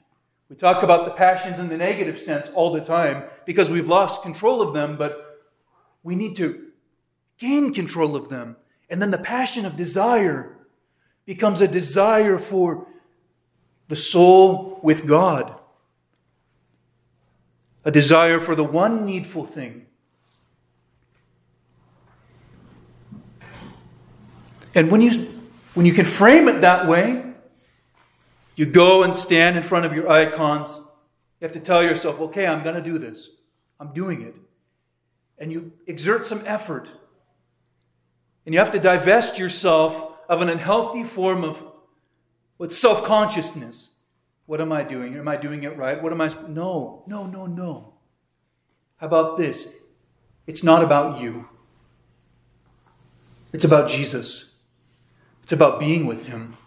We 0.49 0.55
talk 0.55 0.83
about 0.83 1.05
the 1.05 1.11
passions 1.11 1.59
in 1.59 1.67
the 1.67 1.77
negative 1.77 2.21
sense 2.21 2.49
all 2.55 2.71
the 2.71 2.81
time 2.81 3.23
because 3.45 3.69
we've 3.69 3.87
lost 3.87 4.23
control 4.23 4.61
of 4.61 4.73
them, 4.73 4.97
but 4.97 5.41
we 6.01 6.15
need 6.15 6.35
to 6.37 6.67
gain 7.37 7.73
control 7.73 8.15
of 8.15 8.29
them. 8.29 8.55
And 8.89 9.01
then 9.01 9.11
the 9.11 9.17
passion 9.17 9.65
of 9.65 9.75
desire 9.75 10.57
becomes 11.25 11.61
a 11.61 11.67
desire 11.67 12.39
for 12.39 12.87
the 13.89 13.95
soul 13.95 14.79
with 14.81 15.05
God, 15.05 15.58
a 17.89 17.91
desire 17.91 18.39
for 18.39 18.53
the 18.53 18.63
one 18.63 19.03
needful 19.03 19.47
thing. 19.47 19.87
And 24.75 24.91
when 24.91 25.01
you, 25.01 25.27
when 25.73 25.87
you 25.87 25.93
can 25.93 26.05
frame 26.05 26.47
it 26.47 26.61
that 26.61 26.87
way, 26.87 27.23
you 28.55 28.67
go 28.67 29.01
and 29.01 29.15
stand 29.15 29.57
in 29.57 29.63
front 29.63 29.87
of 29.87 29.93
your 29.93 30.07
icons. 30.07 30.77
You 30.77 31.45
have 31.47 31.53
to 31.53 31.59
tell 31.59 31.81
yourself, 31.81 32.19
okay, 32.19 32.45
I'm 32.45 32.61
going 32.61 32.75
to 32.75 32.83
do 32.83 32.99
this. 32.99 33.27
I'm 33.79 33.91
doing 33.91 34.21
it. 34.21 34.35
And 35.39 35.51
you 35.51 35.71
exert 35.87 36.27
some 36.27 36.43
effort. 36.45 36.87
And 38.45 38.53
you 38.53 38.59
have 38.59 38.71
to 38.73 38.79
divest 38.79 39.39
yourself 39.39 40.13
of 40.29 40.43
an 40.43 40.49
unhealthy 40.49 41.05
form 41.05 41.43
of 41.43 41.59
what 42.57 42.71
self 42.71 43.03
consciousness. 43.05 43.89
What 44.49 44.61
am 44.61 44.71
I 44.71 44.81
doing? 44.81 45.15
Am 45.15 45.27
I 45.27 45.37
doing 45.37 45.61
it 45.61 45.77
right? 45.77 46.01
What 46.01 46.11
am 46.11 46.21
I? 46.21 46.29
No, 46.47 47.03
no, 47.05 47.27
no, 47.27 47.45
no. 47.45 47.93
How 48.97 49.05
about 49.05 49.37
this? 49.37 49.71
It's 50.47 50.63
not 50.63 50.83
about 50.83 51.21
you. 51.21 51.47
It's 53.53 53.63
about 53.63 53.87
Jesus. 53.87 54.55
It's 55.43 55.51
about 55.51 55.79
being 55.79 56.07
with 56.07 56.25
Him. 56.25 56.57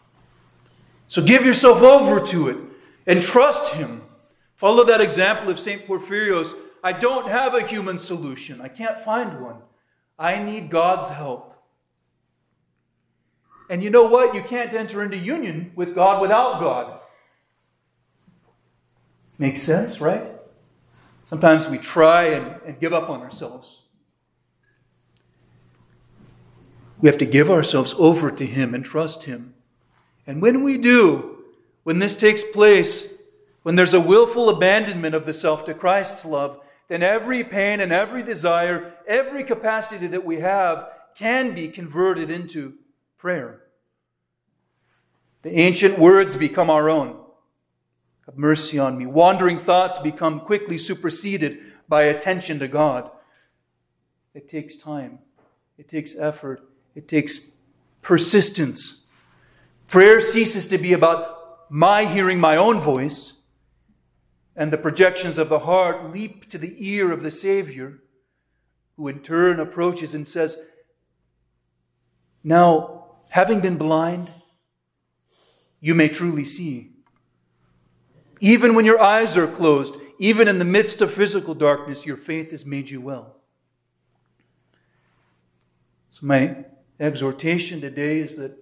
So 1.09 1.25
give 1.25 1.45
yourself 1.45 1.83
over 1.83 2.25
to 2.29 2.51
it 2.51 2.59
and 3.09 3.21
trust 3.21 3.75
Him. 3.75 4.03
Follow 4.55 4.85
that 4.85 5.01
example 5.01 5.51
of 5.51 5.59
St. 5.59 5.85
Porphyrios. 5.85 6.55
I 6.85 6.93
don't 6.93 7.29
have 7.29 7.57
a 7.57 7.67
human 7.67 7.99
solution. 7.99 8.61
I 8.61 8.69
can't 8.69 9.01
find 9.01 9.43
one. 9.43 9.57
I 10.17 10.41
need 10.41 10.71
God's 10.71 11.09
help. 11.09 11.53
And 13.69 13.83
you 13.83 13.91
know 13.91 14.07
what? 14.07 14.37
You 14.37 14.43
can't 14.45 14.73
enter 14.73 15.03
into 15.03 15.17
union 15.17 15.73
with 15.75 15.97
God 15.97 16.23
without 16.23 16.61
God. 16.61 17.01
Makes 19.43 19.63
sense, 19.63 20.01
right? 20.01 20.31
Sometimes 21.25 21.67
we 21.67 21.77
try 21.77 22.27
and, 22.27 22.61
and 22.65 22.79
give 22.79 22.93
up 22.93 23.11
on 23.11 23.23
ourselves. 23.23 23.81
We 27.01 27.09
have 27.09 27.19
to 27.19 27.27
give 27.27 27.51
ourselves 27.51 27.93
over 27.99 28.31
to 28.31 28.47
Him 28.47 28.73
and 28.73 28.85
trust 28.85 29.25
Him. 29.25 29.55
And 30.29 30.41
when 30.41 30.63
we 30.63 30.79
do, 30.79 31.39
when 31.83 31.99
this 31.99 32.15
takes 32.15 32.45
place, 32.45 33.15
when 33.65 33.75
there's 33.75 33.95
a 33.95 34.01
willful 34.01 34.49
abandonment 34.49 35.17
of 35.17 35.27
the 35.27 35.35
self 35.35 35.65
to 35.65 35.75
Christ's 35.75 36.25
love, 36.25 36.61
then 36.87 37.03
every 37.03 37.43
pain 37.43 37.81
and 37.81 37.91
every 37.93 38.23
desire, 38.23 38.95
every 39.09 39.43
capacity 39.43 40.07
that 40.07 40.25
we 40.25 40.39
have 40.39 40.89
can 41.17 41.53
be 41.53 41.67
converted 41.67 42.31
into 42.31 42.75
prayer. 43.19 43.61
The 45.43 45.59
ancient 45.59 45.99
words 45.99 46.37
become 46.37 46.71
our 46.71 46.89
own. 46.89 47.22
Have 48.33 48.39
mercy 48.39 48.79
on 48.79 48.97
me. 48.97 49.05
Wandering 49.05 49.59
thoughts 49.59 49.99
become 49.99 50.41
quickly 50.41 50.79
superseded 50.79 51.59
by 51.87 52.05
attention 52.05 52.61
to 52.61 52.69
God. 52.69 53.11
It 54.33 54.49
takes 54.49 54.79
time. 54.79 55.19
It 55.77 55.87
takes 55.87 56.17
effort. 56.17 56.63
It 56.95 57.09
takes 57.09 57.57
persistence. 58.01 59.05
Prayer 59.87 60.19
ceases 60.23 60.67
to 60.69 60.79
be 60.79 60.95
about 60.95 61.71
my 61.71 62.07
hearing 62.07 62.41
my 62.41 62.57
own 62.57 62.81
voice 62.81 63.35
and 64.57 64.73
the 64.73 64.79
projections 64.79 65.37
of 65.37 65.51
the 65.51 65.59
heart 65.59 66.11
leap 66.11 66.49
to 66.49 66.57
the 66.57 66.75
ear 66.79 67.13
of 67.13 67.23
the 67.23 67.31
Savior, 67.31 67.99
who 68.97 69.09
in 69.09 69.21
turn 69.21 69.61
approaches 69.61 70.15
and 70.15 70.27
says, 70.27 70.57
Now, 72.43 73.17
having 73.29 73.61
been 73.61 73.77
blind, 73.77 74.31
you 75.81 75.95
may 75.95 76.09
truly 76.09 76.47
see. 76.47 76.92
Even 78.43 78.75
when 78.75 78.85
your 78.85 79.01
eyes 79.01 79.37
are 79.37 79.47
closed, 79.47 79.95
even 80.19 80.49
in 80.49 80.59
the 80.59 80.65
midst 80.65 81.01
of 81.01 81.15
physical 81.15 81.55
darkness, 81.55 82.05
your 82.05 82.17
faith 82.17 82.51
has 82.51 82.67
made 82.67 82.91
you 82.91 83.01
well. 83.01 83.37
So, 86.11 86.27
my 86.27 86.65
exhortation 86.99 87.81
today 87.81 88.19
is 88.19 88.37
that 88.39 88.59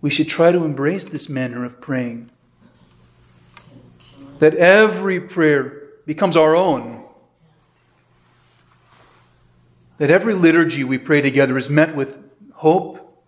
we 0.00 0.10
should 0.10 0.26
try 0.26 0.50
to 0.50 0.64
embrace 0.64 1.04
this 1.04 1.28
manner 1.28 1.64
of 1.64 1.80
praying. 1.80 2.30
That 4.40 4.54
every 4.54 5.20
prayer 5.20 5.84
becomes 6.04 6.36
our 6.36 6.56
own. 6.56 7.04
That 9.98 10.10
every 10.10 10.34
liturgy 10.34 10.82
we 10.82 10.98
pray 10.98 11.20
together 11.20 11.56
is 11.56 11.70
met 11.70 11.94
with 11.94 12.18
hope 12.54 13.22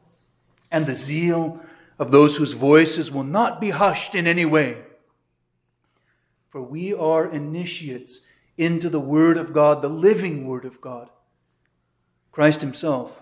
and 0.72 0.88
the 0.88 0.96
zeal 0.96 1.60
of 2.00 2.10
those 2.10 2.38
whose 2.38 2.54
voices 2.54 3.12
will 3.12 3.24
not 3.24 3.60
be 3.60 3.68
hushed 3.68 4.14
in 4.14 4.26
any 4.26 4.46
way. 4.46 4.74
For 6.48 6.62
we 6.62 6.94
are 6.94 7.26
initiates 7.26 8.22
into 8.56 8.88
the 8.88 8.98
Word 8.98 9.36
of 9.36 9.52
God, 9.52 9.82
the 9.82 9.88
living 9.88 10.46
Word 10.46 10.64
of 10.64 10.80
God, 10.80 11.10
Christ 12.32 12.62
Himself. 12.62 13.12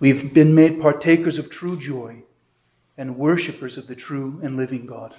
We've 0.00 0.34
been 0.34 0.54
made 0.54 0.82
partakers 0.82 1.38
of 1.38 1.48
true 1.48 1.78
joy 1.78 2.24
and 2.98 3.16
worshippers 3.16 3.78
of 3.78 3.86
the 3.86 3.96
true 3.96 4.38
and 4.42 4.58
living 4.58 4.84
God. 4.84 5.14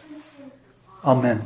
Amen. 1.04 1.42